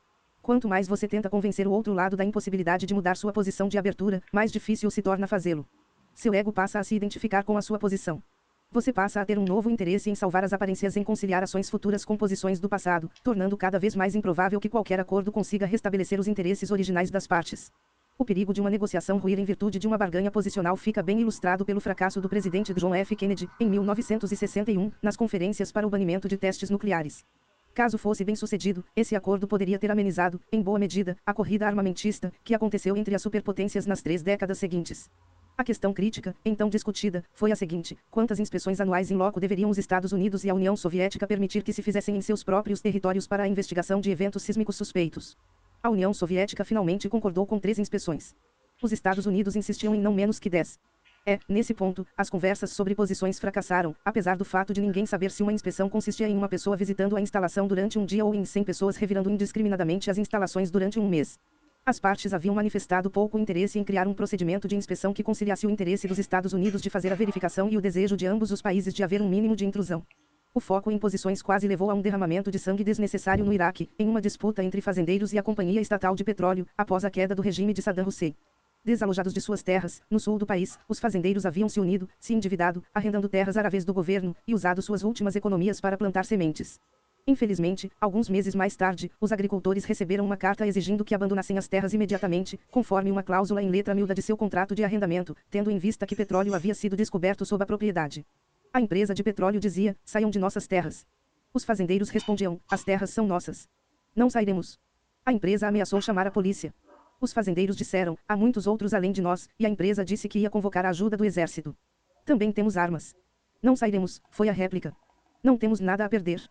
Quanto 0.43 0.69
mais 0.69 0.87
você 0.87 1.09
tenta 1.09 1.31
convencer 1.31 1.67
o 1.67 1.71
outro 1.71 1.95
lado 1.95 2.15
da 2.15 2.27
impossibilidade 2.27 2.85
de 2.85 2.93
mudar 2.93 3.17
sua 3.17 3.33
posição 3.33 3.69
de 3.69 3.79
abertura, 3.79 4.23
mais 4.31 4.53
difícil 4.53 4.91
se 4.91 5.01
torna 5.01 5.27
fazê-lo. 5.27 5.67
Seu 6.15 6.35
ego 6.35 6.53
passa 6.53 6.79
a 6.79 6.85
se 6.85 6.95
identificar 6.95 7.43
com 7.43 7.57
a 7.57 7.63
sua 7.63 7.79
posição. 7.79 8.23
Você 8.71 8.93
passa 8.93 9.23
a 9.23 9.25
ter 9.25 9.39
um 9.39 9.45
novo 9.45 9.71
interesse 9.71 10.11
em 10.11 10.15
salvar 10.15 10.45
as 10.45 10.53
aparências 10.53 10.95
em 10.99 11.03
conciliar 11.03 11.43
ações 11.43 11.71
futuras 11.71 12.05
com 12.05 12.19
posições 12.19 12.61
do 12.61 12.69
passado, 12.69 13.11
tornando 13.25 13.57
cada 13.57 13.79
vez 13.79 13.97
mais 13.97 14.15
improvável 14.15 14.61
que 14.61 14.69
qualquer 14.69 15.01
acordo 15.01 15.33
consiga 15.33 15.65
restabelecer 15.65 16.21
os 16.21 16.29
interesses 16.29 16.71
originais 16.71 17.11
das 17.11 17.27
partes. 17.27 17.73
O 18.19 18.25
perigo 18.25 18.55
de 18.55 18.63
uma 18.63 18.71
negociação 18.71 19.19
ruir 19.19 19.39
em 19.39 19.45
virtude 19.45 19.79
de 19.79 19.87
uma 19.87 19.99
barganha 19.99 20.31
posicional 20.31 20.75
fica 20.75 21.03
bem 21.03 21.21
ilustrado 21.21 21.67
pelo 21.67 21.83
fracasso 21.83 22.19
do 22.19 22.31
presidente 22.31 22.73
John 22.73 22.95
F. 22.95 23.15
Kennedy, 23.15 23.47
em 23.61 23.69
1961, 23.69 24.91
nas 25.03 25.19
conferências 25.19 25.71
para 25.71 25.87
o 25.87 25.91
banimento 25.91 26.27
de 26.27 26.39
testes 26.39 26.71
nucleares. 26.71 27.27
Caso 27.75 27.99
fosse 27.99 28.25
bem 28.25 28.35
sucedido, 28.35 28.83
esse 28.97 29.15
acordo 29.15 29.47
poderia 29.47 29.79
ter 29.79 29.91
amenizado, 29.91 30.41
em 30.51 30.63
boa 30.63 30.79
medida, 30.79 31.15
a 31.27 31.35
corrida 31.35 31.67
armamentista 31.67 32.33
que 32.43 32.55
aconteceu 32.55 32.97
entre 32.97 33.15
as 33.15 33.21
superpotências 33.21 33.85
nas 33.85 34.01
três 34.01 34.23
décadas 34.23 34.57
seguintes. 34.57 35.11
A 35.59 35.63
questão 35.63 35.93
crítica, 35.93 36.35
então 36.43 36.71
discutida, 36.71 37.23
foi 37.35 37.53
a 37.53 37.57
seguinte: 37.57 37.99
quantas 38.11 38.41
inspeções 38.41 38.81
anuais 38.81 39.11
em 39.11 39.15
loco 39.15 39.39
deveriam 39.39 39.69
os 39.69 39.77
Estados 39.77 40.13
Unidos 40.13 40.43
e 40.43 40.49
a 40.49 40.55
União 40.55 40.75
Soviética 40.75 41.27
permitir 41.27 41.63
que 41.63 41.73
se 41.73 41.83
fizessem 41.83 42.17
em 42.17 42.23
seus 42.23 42.43
próprios 42.43 42.81
territórios 42.81 43.27
para 43.27 43.43
a 43.43 43.49
investigação 43.49 44.01
de 44.01 44.11
eventos 44.11 44.43
sísmicos 44.43 44.77
suspeitos? 44.77 45.37
A 45.83 45.91
União 45.91 46.13
Soviética 46.13 46.65
finalmente 46.65 47.09
concordou 47.09 47.47
com 47.47 47.59
três 47.59 47.79
inspeções. 47.79 48.35
Os 48.83 48.93
Estados 48.93 49.27
Unidos 49.27 49.57
insistiam 49.57 49.95
em 49.95 50.01
não 50.01 50.13
menos 50.13 50.39
que 50.39 50.51
dez. 50.51 50.79
É, 51.29 51.41
nesse 51.49 51.75
ponto, 51.75 52.07
as 52.17 52.31
conversas 52.31 52.71
sobre 52.71 52.95
posições 52.95 53.39
fracassaram, 53.41 53.97
apesar 54.05 54.37
do 54.37 54.45
fato 54.45 54.73
de 54.73 54.81
ninguém 54.81 55.07
saber 55.07 55.33
se 55.33 55.43
uma 55.43 55.53
inspeção 55.53 55.89
consistia 55.89 56.29
em 56.29 56.37
uma 56.37 56.49
pessoa 56.49 56.77
visitando 56.77 57.17
a 57.17 57.21
instalação 57.21 57.67
durante 57.67 57.99
um 57.99 58.07
dia 58.07 58.25
ou 58.25 58.35
em 58.35 58.45
100 58.45 58.63
pessoas 58.63 58.97
revirando 58.97 59.29
indiscriminadamente 59.29 60.11
as 60.11 60.19
instalações 60.19 60.71
durante 60.71 61.01
um 61.01 61.09
mês. 61.09 61.39
As 61.85 61.99
partes 61.99 62.33
haviam 62.33 62.55
manifestado 62.55 63.11
pouco 63.11 63.39
interesse 63.39 63.79
em 63.79 63.85
criar 63.85 64.07
um 64.07 64.15
procedimento 64.15 64.69
de 64.69 64.77
inspeção 64.77 65.13
que 65.13 65.23
conciliasse 65.23 65.67
o 65.67 65.71
interesse 65.71 66.07
dos 66.07 66.19
Estados 66.19 66.53
Unidos 66.53 66.83
de 66.83 66.91
fazer 66.91 67.13
a 67.13 67.17
verificação 67.17 67.69
e 67.69 67.77
o 67.77 67.81
desejo 67.81 68.17
de 68.17 68.27
ambos 68.27 68.51
os 68.51 68.63
países 68.63 68.95
de 68.95 69.03
haver 69.03 69.21
um 69.21 69.29
mínimo 69.29 69.57
de 69.57 69.65
intrusão. 69.65 70.05
O 70.57 70.61
foco 70.61 70.91
em 70.91 70.99
posições 70.99 71.43
quase 71.43 71.69
levou 71.69 71.91
a 71.91 71.95
um 71.95 72.01
derramamento 72.01 72.51
de 72.51 72.59
sangue 72.59 72.83
desnecessário 72.83 73.45
no 73.45 73.53
Iraque, 73.53 73.91
em 73.99 74.09
uma 74.09 74.23
disputa 74.23 74.65
entre 74.65 74.81
fazendeiros 74.81 75.35
e 75.35 75.39
a 75.39 75.43
Companhia 75.43 75.83
Estatal 75.83 76.17
de 76.17 76.25
Petróleo, 76.25 76.67
após 76.79 77.05
a 77.05 77.11
queda 77.11 77.35
do 77.35 77.43
regime 77.43 77.75
de 77.75 77.83
Saddam 77.83 78.07
Hussein. 78.07 78.35
Desalojados 78.83 79.35
de 79.35 79.41
suas 79.43 79.63
terras, 79.63 80.01
no 80.11 80.19
sul 80.19 80.39
do 80.39 80.47
país, 80.47 80.79
os 80.89 80.99
fazendeiros 80.99 81.45
haviam 81.45 81.69
se 81.69 81.79
unido, 81.79 82.09
se 82.19 82.33
endividado, 82.33 82.83
arrendando 82.95 83.29
terras 83.29 83.55
através 83.59 83.85
do 83.85 83.93
governo, 83.93 84.35
e 84.47 84.55
usado 84.55 84.81
suas 84.81 85.03
últimas 85.03 85.37
economias 85.37 85.79
para 85.79 85.99
plantar 85.99 86.25
sementes. 86.25 86.81
Infelizmente, 87.27 87.93
alguns 88.01 88.31
meses 88.31 88.55
mais 88.55 88.75
tarde, 88.75 89.11
os 89.21 89.33
agricultores 89.33 89.85
receberam 89.85 90.25
uma 90.25 90.39
carta 90.39 90.67
exigindo 90.67 91.05
que 91.05 91.15
abandonassem 91.15 91.59
as 91.59 91.69
terras 91.69 91.93
imediatamente, 91.93 92.59
conforme 92.71 93.13
uma 93.13 93.23
cláusula 93.23 93.63
em 93.63 93.69
letra 93.69 93.95
miúda 93.95 94.15
de 94.15 94.23
seu 94.23 94.39
contrato 94.39 94.75
de 94.75 94.83
arrendamento, 94.83 95.37
tendo 95.51 95.71
em 95.71 95.77
vista 95.77 96.07
que 96.07 96.17
petróleo 96.17 96.55
havia 96.55 96.75
sido 96.75 96.97
descoberto 96.97 97.45
sob 97.45 97.63
a 97.63 97.67
propriedade. 97.67 98.25
A 98.77 98.81
empresa 98.83 99.15
de 99.15 99.23
petróleo 99.23 99.59
dizia: 99.59 99.97
saiam 100.05 100.29
de 100.29 100.39
nossas 100.39 100.67
terras. 100.67 101.07
Os 101.51 101.65
fazendeiros 101.65 102.11
respondiam: 102.11 102.61
as 102.71 102.85
terras 102.85 103.09
são 103.09 103.27
nossas. 103.27 103.67
Não 104.15 104.29
sairemos. 104.29 104.79
A 105.25 105.33
empresa 105.33 105.67
ameaçou 105.67 105.99
chamar 106.03 106.27
a 106.27 106.31
polícia. 106.31 106.75
Os 107.19 107.33
fazendeiros 107.33 107.75
disseram, 107.75 108.19
há 108.29 108.37
muitos 108.37 108.67
outros 108.67 108.93
além 108.93 109.13
de 109.13 109.23
nós, 109.23 109.49
e 109.59 109.65
a 109.65 109.69
empresa 109.71 110.05
disse 110.05 110.29
que 110.29 110.41
ia 110.41 110.51
convocar 110.51 110.85
a 110.85 110.91
ajuda 110.91 111.17
do 111.17 111.25
exército. 111.25 111.75
Também 112.27 112.53
temos 112.53 112.77
armas. 112.77 113.17
Não 113.63 113.75
sairemos, 113.75 114.21
foi 114.29 114.51
a 114.51 114.53
réplica. 114.53 114.95
Não 115.43 115.57
temos 115.57 115.81
nada 115.81 116.05
a 116.05 116.09
perder. 116.11 116.47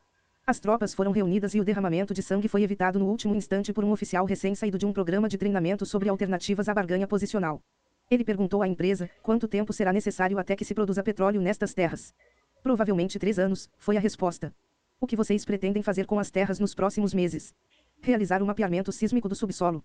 As 0.48 0.60
tropas 0.60 0.96
foram 0.96 1.12
reunidas 1.12 1.54
e 1.54 1.60
o 1.60 1.64
derramamento 1.64 2.12
de 2.12 2.24
sangue 2.24 2.48
foi 2.48 2.64
evitado 2.64 2.98
no 2.98 3.06
último 3.06 3.36
instante 3.36 3.72
por 3.72 3.84
um 3.84 3.92
oficial 3.92 4.26
recém-saído 4.26 4.80
de 4.80 4.86
um 4.88 4.92
programa 4.92 5.30
de 5.30 5.38
treinamento 5.38 5.86
sobre 5.86 6.10
alternativas 6.10 6.68
à 6.68 6.74
barganha 6.74 7.06
posicional. 7.06 7.62
Ele 8.10 8.24
perguntou 8.24 8.62
à 8.62 8.68
empresa 8.68 9.10
quanto 9.24 9.48
tempo 9.48 9.74
será 9.74 9.92
necessário 9.92 10.38
até 10.38 10.56
que 10.56 10.64
se 10.64 10.76
produza 10.76 11.02
petróleo 11.02 11.42
nestas 11.42 11.74
terras. 11.74 12.14
Provavelmente 12.62 13.18
três 13.18 13.40
anos, 13.40 13.70
foi 13.78 13.98
a 13.98 14.00
resposta. 14.00 14.54
O 15.00 15.08
que 15.08 15.16
vocês 15.16 15.44
pretendem 15.44 15.84
fazer 15.84 16.06
com 16.06 16.20
as 16.20 16.32
terras 16.32 16.60
nos 16.60 16.76
próximos 16.76 17.14
meses? 17.14 17.54
Realizar 18.02 18.42
um 18.42 18.46
mapeamento 18.46 18.92
sísmico 18.92 19.28
do 19.28 19.36
subsolo. 19.36 19.84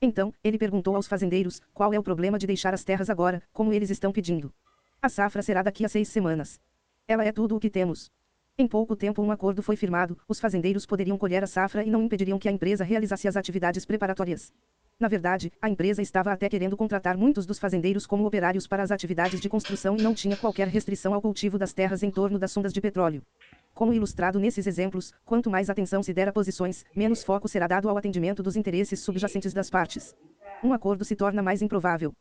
Então, 0.00 0.34
ele 0.42 0.58
perguntou 0.58 0.96
aos 0.96 1.06
fazendeiros, 1.06 1.60
qual 1.72 1.92
é 1.94 1.98
o 1.98 2.02
problema 2.02 2.38
de 2.38 2.46
deixar 2.46 2.74
as 2.74 2.84
terras 2.84 3.08
agora, 3.08 3.42
como 3.52 3.72
eles 3.72 3.88
estão 3.88 4.12
pedindo. 4.12 4.52
A 5.00 5.08
safra 5.08 5.42
será 5.42 5.62
daqui 5.62 5.84
a 5.84 5.88
seis 5.88 6.08
semanas. 6.08 6.60
Ela 7.08 7.24
é 7.24 7.32
tudo 7.32 7.56
o 7.56 7.60
que 7.60 7.70
temos. 7.70 8.10
Em 8.58 8.66
pouco 8.66 8.94
tempo 8.94 9.22
um 9.22 9.30
acordo 9.30 9.62
foi 9.62 9.76
firmado, 9.76 10.18
os 10.28 10.38
fazendeiros 10.38 10.84
poderiam 10.84 11.16
colher 11.16 11.42
a 11.42 11.46
safra 11.46 11.84
e 11.84 11.90
não 11.90 12.02
impediriam 12.02 12.38
que 12.38 12.48
a 12.48 12.52
empresa 12.52 12.84
realizasse 12.84 13.26
as 13.26 13.36
atividades 13.36 13.86
preparatórias. 13.86 14.52
Na 15.02 15.08
verdade, 15.08 15.50
a 15.60 15.68
empresa 15.68 16.00
estava 16.00 16.30
até 16.30 16.48
querendo 16.48 16.76
contratar 16.76 17.18
muitos 17.18 17.44
dos 17.44 17.58
fazendeiros 17.58 18.06
como 18.06 18.24
operários 18.24 18.68
para 18.68 18.84
as 18.84 18.92
atividades 18.92 19.40
de 19.40 19.48
construção 19.48 19.96
e 19.96 20.00
não 20.00 20.14
tinha 20.14 20.36
qualquer 20.36 20.68
restrição 20.68 21.12
ao 21.12 21.20
cultivo 21.20 21.58
das 21.58 21.72
terras 21.72 22.04
em 22.04 22.10
torno 22.12 22.38
das 22.38 22.52
sondas 22.52 22.72
de 22.72 22.80
petróleo. 22.80 23.20
Como 23.74 23.92
ilustrado 23.92 24.38
nesses 24.38 24.64
exemplos, 24.64 25.12
quanto 25.24 25.50
mais 25.50 25.68
atenção 25.68 26.04
se 26.04 26.14
der 26.14 26.28
a 26.28 26.32
posições, 26.32 26.84
menos 26.94 27.24
foco 27.24 27.48
será 27.48 27.66
dado 27.66 27.88
ao 27.88 27.98
atendimento 27.98 28.44
dos 28.44 28.54
interesses 28.54 29.00
subjacentes 29.00 29.52
das 29.52 29.68
partes. 29.68 30.14
Um 30.62 30.72
acordo 30.72 31.04
se 31.04 31.16
torna 31.16 31.42
mais 31.42 31.62
improvável. 31.62 32.12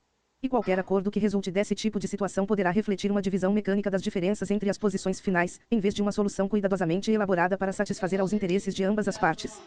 E 0.41 0.49
qualquer 0.49 0.79
acordo 0.79 1.11
que 1.11 1.19
resulte 1.19 1.51
desse 1.51 1.75
tipo 1.75 1.99
de 1.99 2.07
situação 2.07 2.47
poderá 2.47 2.71
refletir 2.71 3.11
uma 3.11 3.21
divisão 3.21 3.53
mecânica 3.53 3.91
das 3.91 4.01
diferenças 4.01 4.49
entre 4.49 4.71
as 4.71 4.77
posições 4.79 5.19
finais, 5.19 5.59
em 5.69 5.79
vez 5.79 5.93
de 5.93 6.01
uma 6.01 6.11
solução 6.11 6.49
cuidadosamente 6.49 7.11
elaborada 7.11 7.55
para 7.59 7.71
satisfazer 7.71 8.19
aos 8.19 8.33
interesses 8.33 8.73
de 8.73 8.83
ambas 8.83 9.07
as 9.07 9.19
partes. 9.19 9.61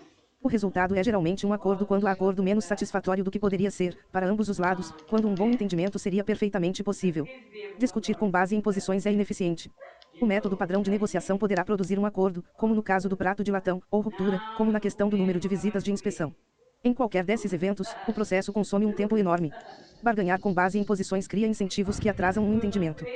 O 0.45 0.49
resultado 0.49 0.95
é 0.95 1.03
geralmente 1.03 1.47
um 1.47 1.55
acordo 1.55 1.87
quando 1.87 2.07
há 2.07 2.11
acordo 2.11 2.43
menos 2.43 2.67
satisfatório 2.67 3.25
do 3.25 3.31
que 3.31 3.39
poderia 3.39 3.71
ser, 3.71 3.97
para 4.13 4.27
ambos 4.29 4.51
os 4.51 4.59
lados, 4.59 4.93
quando 5.09 5.27
um 5.27 5.35
bom 5.35 5.49
entendimento 5.49 5.99
seria 5.99 6.23
perfeitamente 6.23 6.85
possível. 6.85 7.27
Discutir 7.79 8.15
com 8.15 8.31
base 8.31 8.55
em 8.55 8.61
posições 8.61 9.07
é 9.07 9.11
ineficiente. 9.11 9.73
O 10.21 10.27
método 10.27 10.55
padrão 10.55 10.83
de 10.83 10.91
negociação 10.91 11.39
poderá 11.39 11.65
produzir 11.65 11.99
um 11.99 12.05
acordo, 12.05 12.45
como 12.59 12.75
no 12.75 12.83
caso 12.83 13.09
do 13.09 13.17
prato 13.17 13.43
de 13.43 13.51
latão, 13.51 13.81
ou 13.91 14.03
ruptura, 14.03 14.39
como 14.59 14.71
na 14.71 14.81
questão 14.81 15.09
do 15.09 15.17
número 15.17 15.41
de 15.41 15.49
visitas 15.49 15.83
de 15.83 15.91
inspeção. 15.91 16.31
Em 16.85 16.93
qualquer 16.93 17.25
desses 17.25 17.55
eventos, 17.55 17.89
o 18.07 18.13
processo 18.13 18.53
consome 18.53 18.85
um 18.85 18.93
tempo 18.93 19.17
enorme. 19.17 19.51
Barganhar 20.03 20.39
com 20.39 20.53
base 20.53 20.79
em 20.79 20.85
posições 20.85 21.27
cria 21.27 21.49
incentivos 21.49 21.99
que 21.99 22.11
atrasam 22.11 22.45
um 22.45 22.53
entendimento. 22.53 23.07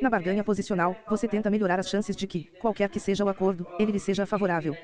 Na 0.00 0.08
barganha 0.08 0.44
posicional, 0.44 0.94
você 1.10 1.26
tenta 1.26 1.50
melhorar 1.50 1.80
as 1.80 1.88
chances 1.88 2.14
de 2.14 2.28
que, 2.28 2.44
qualquer 2.60 2.88
que 2.88 3.00
seja 3.00 3.24
o 3.24 3.28
acordo, 3.28 3.66
ele 3.76 3.90
lhe 3.90 3.98
seja 3.98 4.24
favorável. 4.24 4.76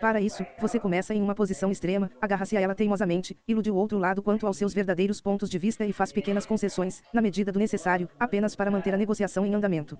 Para 0.00 0.20
isso, 0.20 0.44
você 0.60 0.78
começa 0.78 1.14
em 1.14 1.22
uma 1.22 1.34
posição 1.34 1.70
extrema, 1.70 2.10
agarra-se 2.20 2.56
a 2.56 2.60
ela 2.60 2.74
teimosamente, 2.74 3.36
ilude 3.48 3.70
o 3.70 3.74
outro 3.74 3.98
lado 3.98 4.22
quanto 4.22 4.46
aos 4.46 4.58
seus 4.58 4.74
verdadeiros 4.74 5.20
pontos 5.22 5.48
de 5.48 5.58
vista 5.58 5.86
e 5.86 5.92
faz 5.92 6.12
pequenas 6.12 6.44
concessões, 6.44 7.02
na 7.12 7.22
medida 7.22 7.50
do 7.50 7.58
necessário, 7.58 8.08
apenas 8.20 8.54
para 8.54 8.70
manter 8.70 8.92
a 8.92 8.98
negociação 8.98 9.46
em 9.46 9.54
andamento. 9.54 9.98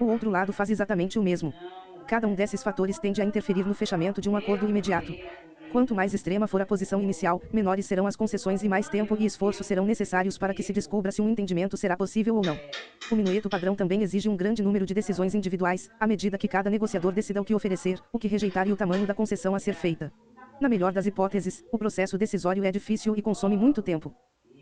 O 0.00 0.06
outro 0.06 0.30
lado 0.30 0.52
faz 0.52 0.68
exatamente 0.70 1.18
o 1.18 1.22
mesmo. 1.22 1.54
Cada 2.08 2.26
um 2.26 2.34
desses 2.34 2.62
fatores 2.62 2.98
tende 2.98 3.22
a 3.22 3.24
interferir 3.24 3.64
no 3.64 3.74
fechamento 3.74 4.20
de 4.20 4.28
um 4.28 4.36
acordo 4.36 4.68
imediato. 4.68 5.14
Quanto 5.70 5.94
mais 5.94 6.14
extrema 6.14 6.46
for 6.46 6.60
a 6.60 6.66
posição 6.66 7.00
inicial, 7.00 7.40
menores 7.52 7.86
serão 7.86 8.06
as 8.06 8.16
concessões 8.16 8.62
e 8.62 8.68
mais 8.68 8.88
tempo 8.88 9.16
e 9.18 9.26
esforço 9.26 9.62
serão 9.62 9.84
necessários 9.84 10.38
para 10.38 10.54
que 10.54 10.62
se 10.62 10.72
descubra 10.72 11.12
se 11.12 11.22
um 11.22 11.28
entendimento 11.28 11.76
será 11.76 11.96
possível 11.96 12.36
ou 12.36 12.42
não. 12.42 12.58
O 13.08 13.14
minueto 13.14 13.48
padrão 13.48 13.76
também 13.76 14.02
exige 14.02 14.28
um 14.28 14.36
grande 14.36 14.64
número 14.64 14.84
de 14.84 14.92
decisões 14.92 15.32
individuais, 15.32 15.88
à 16.00 16.08
medida 16.08 16.36
que 16.36 16.48
cada 16.48 16.68
negociador 16.68 17.12
decida 17.12 17.40
o 17.40 17.44
que 17.44 17.54
oferecer, 17.54 18.02
o 18.12 18.18
que 18.18 18.26
rejeitar 18.26 18.66
e 18.66 18.72
o 18.72 18.76
tamanho 18.76 19.06
da 19.06 19.14
concessão 19.14 19.54
a 19.54 19.60
ser 19.60 19.74
feita. 19.74 20.12
Na 20.60 20.68
melhor 20.68 20.92
das 20.92 21.06
hipóteses, 21.06 21.64
o 21.70 21.78
processo 21.78 22.18
decisório 22.18 22.64
é 22.64 22.72
difícil 22.72 23.14
e 23.16 23.22
consome 23.22 23.56
muito 23.56 23.80
tempo. 23.80 24.12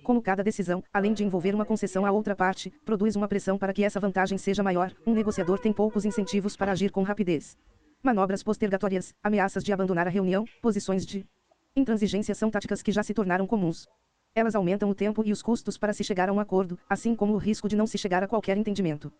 Como 0.02 0.20
cada 0.20 0.44
decisão, 0.44 0.84
além 0.92 1.14
de 1.14 1.24
envolver 1.24 1.54
uma 1.54 1.64
concessão 1.64 2.04
à 2.04 2.10
outra 2.10 2.36
parte, 2.36 2.70
produz 2.84 3.16
uma 3.16 3.26
pressão 3.26 3.56
para 3.56 3.72
que 3.72 3.82
essa 3.82 3.98
vantagem 3.98 4.36
seja 4.36 4.62
maior, 4.62 4.92
um 5.06 5.14
negociador 5.14 5.58
tem 5.58 5.72
poucos 5.72 6.04
incentivos 6.04 6.54
para 6.54 6.72
agir 6.72 6.90
com 6.90 7.02
rapidez. 7.02 7.56
Manobras 8.02 8.42
postergatórias, 8.42 9.14
ameaças 9.22 9.64
de 9.64 9.72
abandonar 9.72 10.06
a 10.06 10.10
reunião, 10.10 10.44
posições 10.60 11.06
de 11.06 11.24
intransigência 11.74 12.34
são 12.34 12.50
táticas 12.50 12.82
que 12.82 12.92
já 12.92 13.02
se 13.02 13.14
tornaram 13.14 13.46
comuns. 13.46 13.86
Elas 14.36 14.56
aumentam 14.56 14.90
o 14.90 14.94
tempo 14.96 15.22
e 15.24 15.30
os 15.30 15.40
custos 15.40 15.78
para 15.78 15.92
se 15.92 16.02
chegar 16.02 16.28
a 16.28 16.32
um 16.32 16.40
acordo, 16.40 16.76
assim 16.90 17.14
como 17.14 17.34
o 17.34 17.36
risco 17.36 17.68
de 17.68 17.76
não 17.76 17.86
se 17.86 17.96
chegar 17.96 18.20
a 18.24 18.26
qualquer 18.26 18.56
entendimento. 18.56 19.12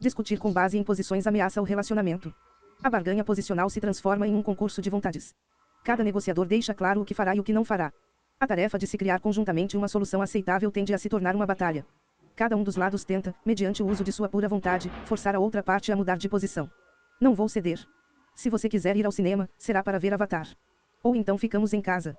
Discutir 0.00 0.38
com 0.38 0.50
base 0.50 0.78
em 0.78 0.82
posições 0.82 1.26
ameaça 1.26 1.60
o 1.60 1.64
relacionamento. 1.64 2.34
A 2.82 2.88
barganha 2.88 3.22
posicional 3.22 3.68
se 3.68 3.82
transforma 3.82 4.26
em 4.26 4.34
um 4.34 4.42
concurso 4.42 4.80
de 4.80 4.88
vontades. 4.88 5.34
Cada 5.84 6.02
negociador 6.02 6.46
deixa 6.46 6.72
claro 6.72 7.02
o 7.02 7.04
que 7.04 7.12
fará 7.12 7.36
e 7.36 7.40
o 7.40 7.44
que 7.44 7.52
não 7.52 7.66
fará. 7.66 7.92
A 8.40 8.46
tarefa 8.46 8.78
de 8.78 8.86
se 8.86 8.96
criar 8.96 9.20
conjuntamente 9.20 9.76
uma 9.76 9.88
solução 9.88 10.22
aceitável 10.22 10.70
tende 10.70 10.94
a 10.94 10.98
se 10.98 11.08
tornar 11.10 11.36
uma 11.36 11.44
batalha. 11.44 11.84
Cada 12.34 12.56
um 12.56 12.64
dos 12.64 12.76
lados 12.76 13.04
tenta, 13.04 13.34
mediante 13.44 13.82
o 13.82 13.86
uso 13.86 14.02
de 14.02 14.10
sua 14.10 14.26
pura 14.26 14.48
vontade, 14.48 14.90
forçar 15.04 15.36
a 15.36 15.38
outra 15.38 15.62
parte 15.62 15.92
a 15.92 15.96
mudar 15.96 16.16
de 16.16 16.30
posição. 16.30 16.70
Não 17.20 17.34
vou 17.34 17.46
ceder. 17.46 17.86
Se 18.34 18.48
você 18.48 18.70
quiser 18.70 18.96
ir 18.96 19.04
ao 19.04 19.12
cinema, 19.12 19.50
será 19.58 19.82
para 19.82 19.98
ver 19.98 20.14
Avatar. 20.14 20.48
Ou 21.02 21.14
então 21.14 21.36
ficamos 21.36 21.74
em 21.74 21.82
casa 21.82 22.16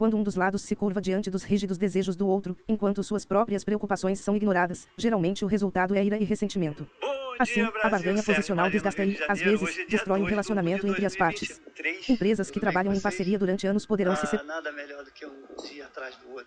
quando 0.00 0.16
um 0.16 0.22
dos 0.22 0.34
lados 0.34 0.62
se 0.62 0.74
curva 0.74 0.98
diante 0.98 1.28
dos 1.30 1.42
rígidos 1.42 1.76
desejos 1.76 2.16
do 2.16 2.26
outro, 2.26 2.56
enquanto 2.66 3.02
suas 3.02 3.26
próprias 3.26 3.62
preocupações 3.62 4.18
são 4.18 4.34
ignoradas, 4.34 4.88
geralmente 4.96 5.44
o 5.44 5.46
resultado 5.46 5.94
é 5.94 6.02
ira 6.02 6.16
e 6.16 6.24
ressentimento. 6.24 6.88
Assim, 7.38 7.60
a 7.60 7.88
barganha 7.90 8.22
posicional 8.22 8.70
desgasta 8.70 9.04
e, 9.04 9.18
às 9.28 9.40
vezes, 9.40 9.86
destrói 9.90 10.22
o 10.22 10.24
relacionamento 10.24 10.86
entre 10.86 11.04
as 11.04 11.14
partes. 11.14 11.60
Empresas 12.08 12.50
que 12.50 12.58
trabalham 12.58 12.94
em 12.94 13.00
parceria 13.00 13.38
durante 13.38 13.66
anos 13.66 13.84
poderão 13.84 14.16
se 14.16 14.24
Ah, 14.24 14.28
separar. 14.28 14.46
nada 14.46 14.72
melhor 14.72 15.04
do 15.04 15.10
que 15.10 15.26
um 15.26 15.32
dia 15.68 15.84
atrás 15.84 16.16
do 16.16 16.28
outro. 16.30 16.38